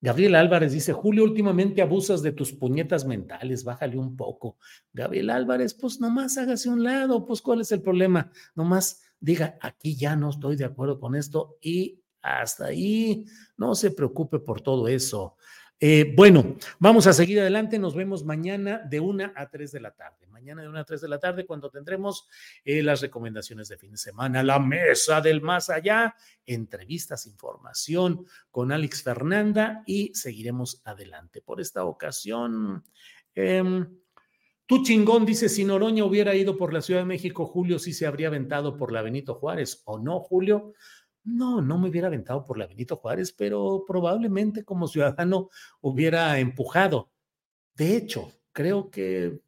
Gabriel 0.00 0.34
Álvarez 0.34 0.72
dice, 0.72 0.92
Julio, 0.92 1.24
últimamente 1.24 1.80
abusas 1.80 2.22
de 2.22 2.32
tus 2.32 2.52
puñetas 2.52 3.06
mentales, 3.06 3.64
bájale 3.64 3.96
un 3.96 4.16
poco. 4.16 4.58
Gabriel 4.92 5.30
Álvarez, 5.30 5.72
pues 5.72 5.98
nomás 5.98 6.36
hágase 6.36 6.68
un 6.68 6.84
lado, 6.84 7.24
pues 7.24 7.40
¿cuál 7.40 7.62
es 7.62 7.72
el 7.72 7.80
problema? 7.80 8.30
Nomás 8.54 9.02
diga, 9.18 9.56
aquí 9.62 9.96
ya 9.96 10.14
no 10.14 10.28
estoy 10.28 10.56
de 10.56 10.66
acuerdo 10.66 11.00
con 11.00 11.14
esto 11.14 11.56
y 11.62 12.02
hasta 12.20 12.66
ahí, 12.66 13.24
no 13.56 13.74
se 13.74 13.90
preocupe 13.90 14.38
por 14.38 14.60
todo 14.60 14.88
eso. 14.88 15.36
Eh, 15.80 16.12
bueno, 16.16 16.56
vamos 16.78 17.06
a 17.06 17.12
seguir 17.12 17.40
adelante. 17.40 17.78
Nos 17.78 17.94
vemos 17.94 18.24
mañana 18.24 18.78
de 18.78 19.00
una 19.00 19.32
a 19.36 19.50
tres 19.50 19.72
de 19.72 19.80
la 19.80 19.90
tarde. 19.90 20.26
Mañana 20.28 20.62
de 20.62 20.68
una 20.68 20.80
a 20.80 20.84
tres 20.84 21.00
de 21.00 21.08
la 21.08 21.18
tarde, 21.18 21.46
cuando 21.46 21.70
tendremos 21.70 22.28
eh, 22.64 22.82
las 22.82 23.00
recomendaciones 23.00 23.68
de 23.68 23.76
fin 23.76 23.92
de 23.92 23.96
semana, 23.96 24.42
la 24.42 24.58
mesa 24.58 25.20
del 25.20 25.40
más 25.40 25.70
allá, 25.70 26.14
entrevistas, 26.46 27.26
información 27.26 28.26
con 28.50 28.72
Alex 28.72 29.02
Fernanda 29.02 29.82
y 29.86 30.14
seguiremos 30.14 30.80
adelante. 30.84 31.40
Por 31.40 31.60
esta 31.60 31.84
ocasión, 31.84 32.84
eh, 33.34 33.84
chingón, 34.82 35.26
dice, 35.26 35.48
si 35.48 35.64
Noroña 35.64 36.04
hubiera 36.04 36.34
ido 36.34 36.56
por 36.56 36.72
la 36.72 36.82
Ciudad 36.82 37.00
de 37.00 37.06
México, 37.06 37.46
Julio 37.46 37.78
sí 37.78 37.92
se 37.92 38.06
habría 38.06 38.28
aventado 38.28 38.76
por 38.76 38.92
la 38.92 39.02
Benito 39.02 39.34
Juárez, 39.34 39.82
¿o 39.84 39.98
no, 39.98 40.20
Julio? 40.20 40.74
No, 41.24 41.62
no 41.62 41.78
me 41.78 41.88
hubiera 41.88 42.08
aventado 42.08 42.44
por 42.44 42.58
la 42.58 42.66
Benito 42.66 42.96
Juárez, 42.96 43.32
pero 43.32 43.84
probablemente 43.86 44.64
como 44.64 44.88
ciudadano 44.88 45.48
hubiera 45.80 46.38
empujado. 46.38 47.10
De 47.74 47.96
hecho, 47.96 48.30
creo 48.52 48.90
que, 48.90 49.40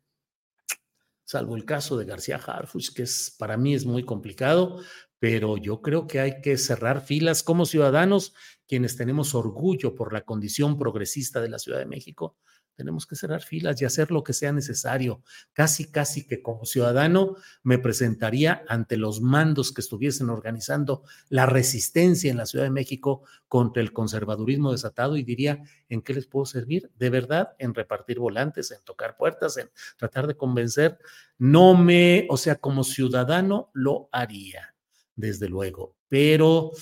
salvo 1.25 1.55
el 1.55 1.65
caso 1.65 1.97
de 1.97 2.07
García 2.07 2.37
Harfuch, 2.37 2.95
que 2.95 3.05
para 3.39 3.57
mí 3.57 3.75
es 3.75 3.85
muy 3.85 4.05
complicado, 4.05 4.81
pero 5.19 5.57
yo 5.57 5.83
creo 5.83 6.07
que 6.07 6.21
hay 6.21 6.41
que 6.41 6.57
cerrar 6.57 7.03
filas 7.03 7.43
como 7.43 7.67
ciudadanos, 7.67 8.35
quienes 8.67 8.97
tenemos 8.97 9.35
orgullo 9.35 9.95
por 9.95 10.13
la 10.13 10.23
condición 10.23 10.79
progresista 10.79 11.41
de 11.41 11.49
la 11.49 11.59
Ciudad 11.59 11.79
de 11.79 11.87
México, 11.87 12.37
tenemos 12.77 13.07
que 13.07 13.17
cerrar 13.17 13.43
filas 13.43 13.81
y 13.81 13.85
hacer 13.85 14.11
lo 14.11 14.23
que 14.23 14.33
sea 14.33 14.53
necesario. 14.53 15.23
Casi, 15.53 15.91
casi 15.91 16.27
que 16.27 16.43
como 16.43 16.65
ciudadano 16.67 17.37
me 17.63 17.79
presentaría 17.79 18.65
ante 18.69 18.97
los 18.97 19.21
mandos 19.21 19.73
que 19.73 19.81
estuviesen 19.81 20.31
organizando 20.31 21.03
la 21.29 21.47
resistencia 21.47 22.31
en 22.31 22.37
la 22.37 22.47
Ciudad 22.47 22.65
de 22.65 22.71
México 22.71 23.23
contra 23.49 23.83
el 23.83 23.93
conservadurismo 23.93 24.73
desatado 24.73 25.17
y 25.17 25.23
diría, 25.23 25.63
¿en 25.89 26.03
qué 26.03 26.15
les 26.15 26.27
puedo 26.27 26.47
servir? 26.47 26.91
De 26.97 27.11
verdad, 27.11 27.55
en 27.59 27.75
repartir 27.75 28.19
volantes, 28.19 28.71
en 28.71 28.83
tocar 28.85 29.17
puertas, 29.17 29.57
en 29.57 29.71
tratar 29.97 30.27
de 30.27 30.37
convencer. 30.37 30.99
No 31.39 31.75
me, 31.75 32.27
o 32.31 32.37
sea, 32.37 32.57
como 32.57 32.85
ciudadano 32.85 33.71
lo 33.73 34.09
haría, 34.13 34.75
desde 35.15 35.49
luego, 35.49 35.97
pero 36.09 36.73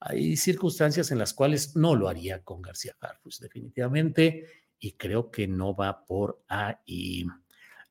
hay 0.00 0.36
circunstancias 0.36 1.10
en 1.10 1.18
las 1.18 1.34
cuales 1.34 1.76
no 1.76 1.94
lo 1.94 2.08
haría 2.08 2.42
con 2.42 2.62
García 2.62 2.96
Harfus, 3.00 3.38
definitivamente 3.38 4.46
y 4.80 4.92
creo 4.92 5.30
que 5.30 5.46
no 5.46 5.76
va 5.76 6.04
por 6.06 6.42
ahí. 6.48 7.26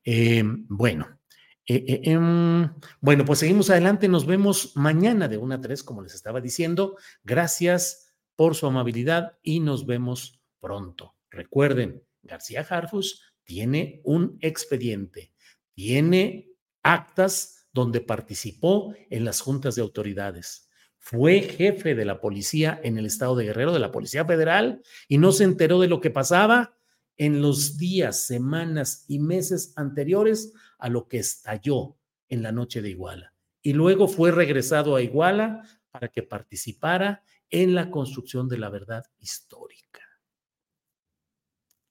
Em, 0.04 0.66
bueno, 0.68 1.18
eh, 1.66 1.84
eh, 1.86 2.00
em, 2.04 2.68
bueno, 3.00 3.24
pues 3.24 3.38
seguimos 3.38 3.70
adelante. 3.70 4.08
Nos 4.08 4.26
vemos 4.26 4.72
mañana 4.76 5.28
de 5.28 5.38
1 5.38 5.54
a 5.54 5.60
3, 5.60 5.82
como 5.84 6.02
les 6.02 6.14
estaba 6.14 6.40
diciendo. 6.40 6.96
Gracias 7.22 8.12
por 8.34 8.56
su 8.56 8.66
amabilidad 8.66 9.38
y 9.42 9.60
nos 9.60 9.86
vemos 9.86 10.42
pronto. 10.58 11.14
Recuerden, 11.30 12.02
García 12.22 12.66
Harfus 12.68 13.22
tiene 13.44 14.00
un 14.04 14.36
expediente, 14.40 15.32
tiene 15.74 16.50
actas 16.82 17.68
donde 17.72 18.00
participó 18.00 18.94
en 19.10 19.24
las 19.24 19.40
juntas 19.40 19.76
de 19.76 19.82
autoridades 19.82 20.70
fue 21.00 21.40
jefe 21.40 21.94
de 21.94 22.04
la 22.04 22.20
policía 22.20 22.78
en 22.84 22.98
el 22.98 23.06
estado 23.06 23.34
de 23.34 23.46
Guerrero, 23.46 23.72
de 23.72 23.78
la 23.80 23.90
Policía 23.90 24.24
Federal, 24.26 24.82
y 25.08 25.16
no 25.18 25.32
se 25.32 25.44
enteró 25.44 25.80
de 25.80 25.88
lo 25.88 26.00
que 26.00 26.10
pasaba 26.10 26.76
en 27.20 27.42
los 27.42 27.76
días, 27.76 28.18
semanas 28.18 29.04
y 29.06 29.18
meses 29.18 29.74
anteriores 29.76 30.54
a 30.78 30.88
lo 30.88 31.06
que 31.06 31.18
estalló 31.18 31.98
en 32.30 32.42
la 32.42 32.50
noche 32.50 32.80
de 32.80 32.88
Iguala. 32.88 33.34
Y 33.60 33.74
luego 33.74 34.08
fue 34.08 34.32
regresado 34.32 34.96
a 34.96 35.02
Iguala 35.02 35.62
para 35.90 36.08
que 36.08 36.22
participara 36.22 37.22
en 37.50 37.74
la 37.74 37.90
construcción 37.90 38.48
de 38.48 38.56
la 38.56 38.70
verdad 38.70 39.04
histórica. 39.18 40.00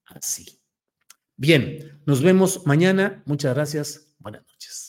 Así. 0.06 0.60
Bien, 1.36 2.02
nos 2.08 2.24
vemos 2.24 2.66
mañana. 2.66 3.22
Muchas 3.28 3.54
gracias. 3.54 4.16
Buenas 4.18 4.42
noches. 4.48 4.89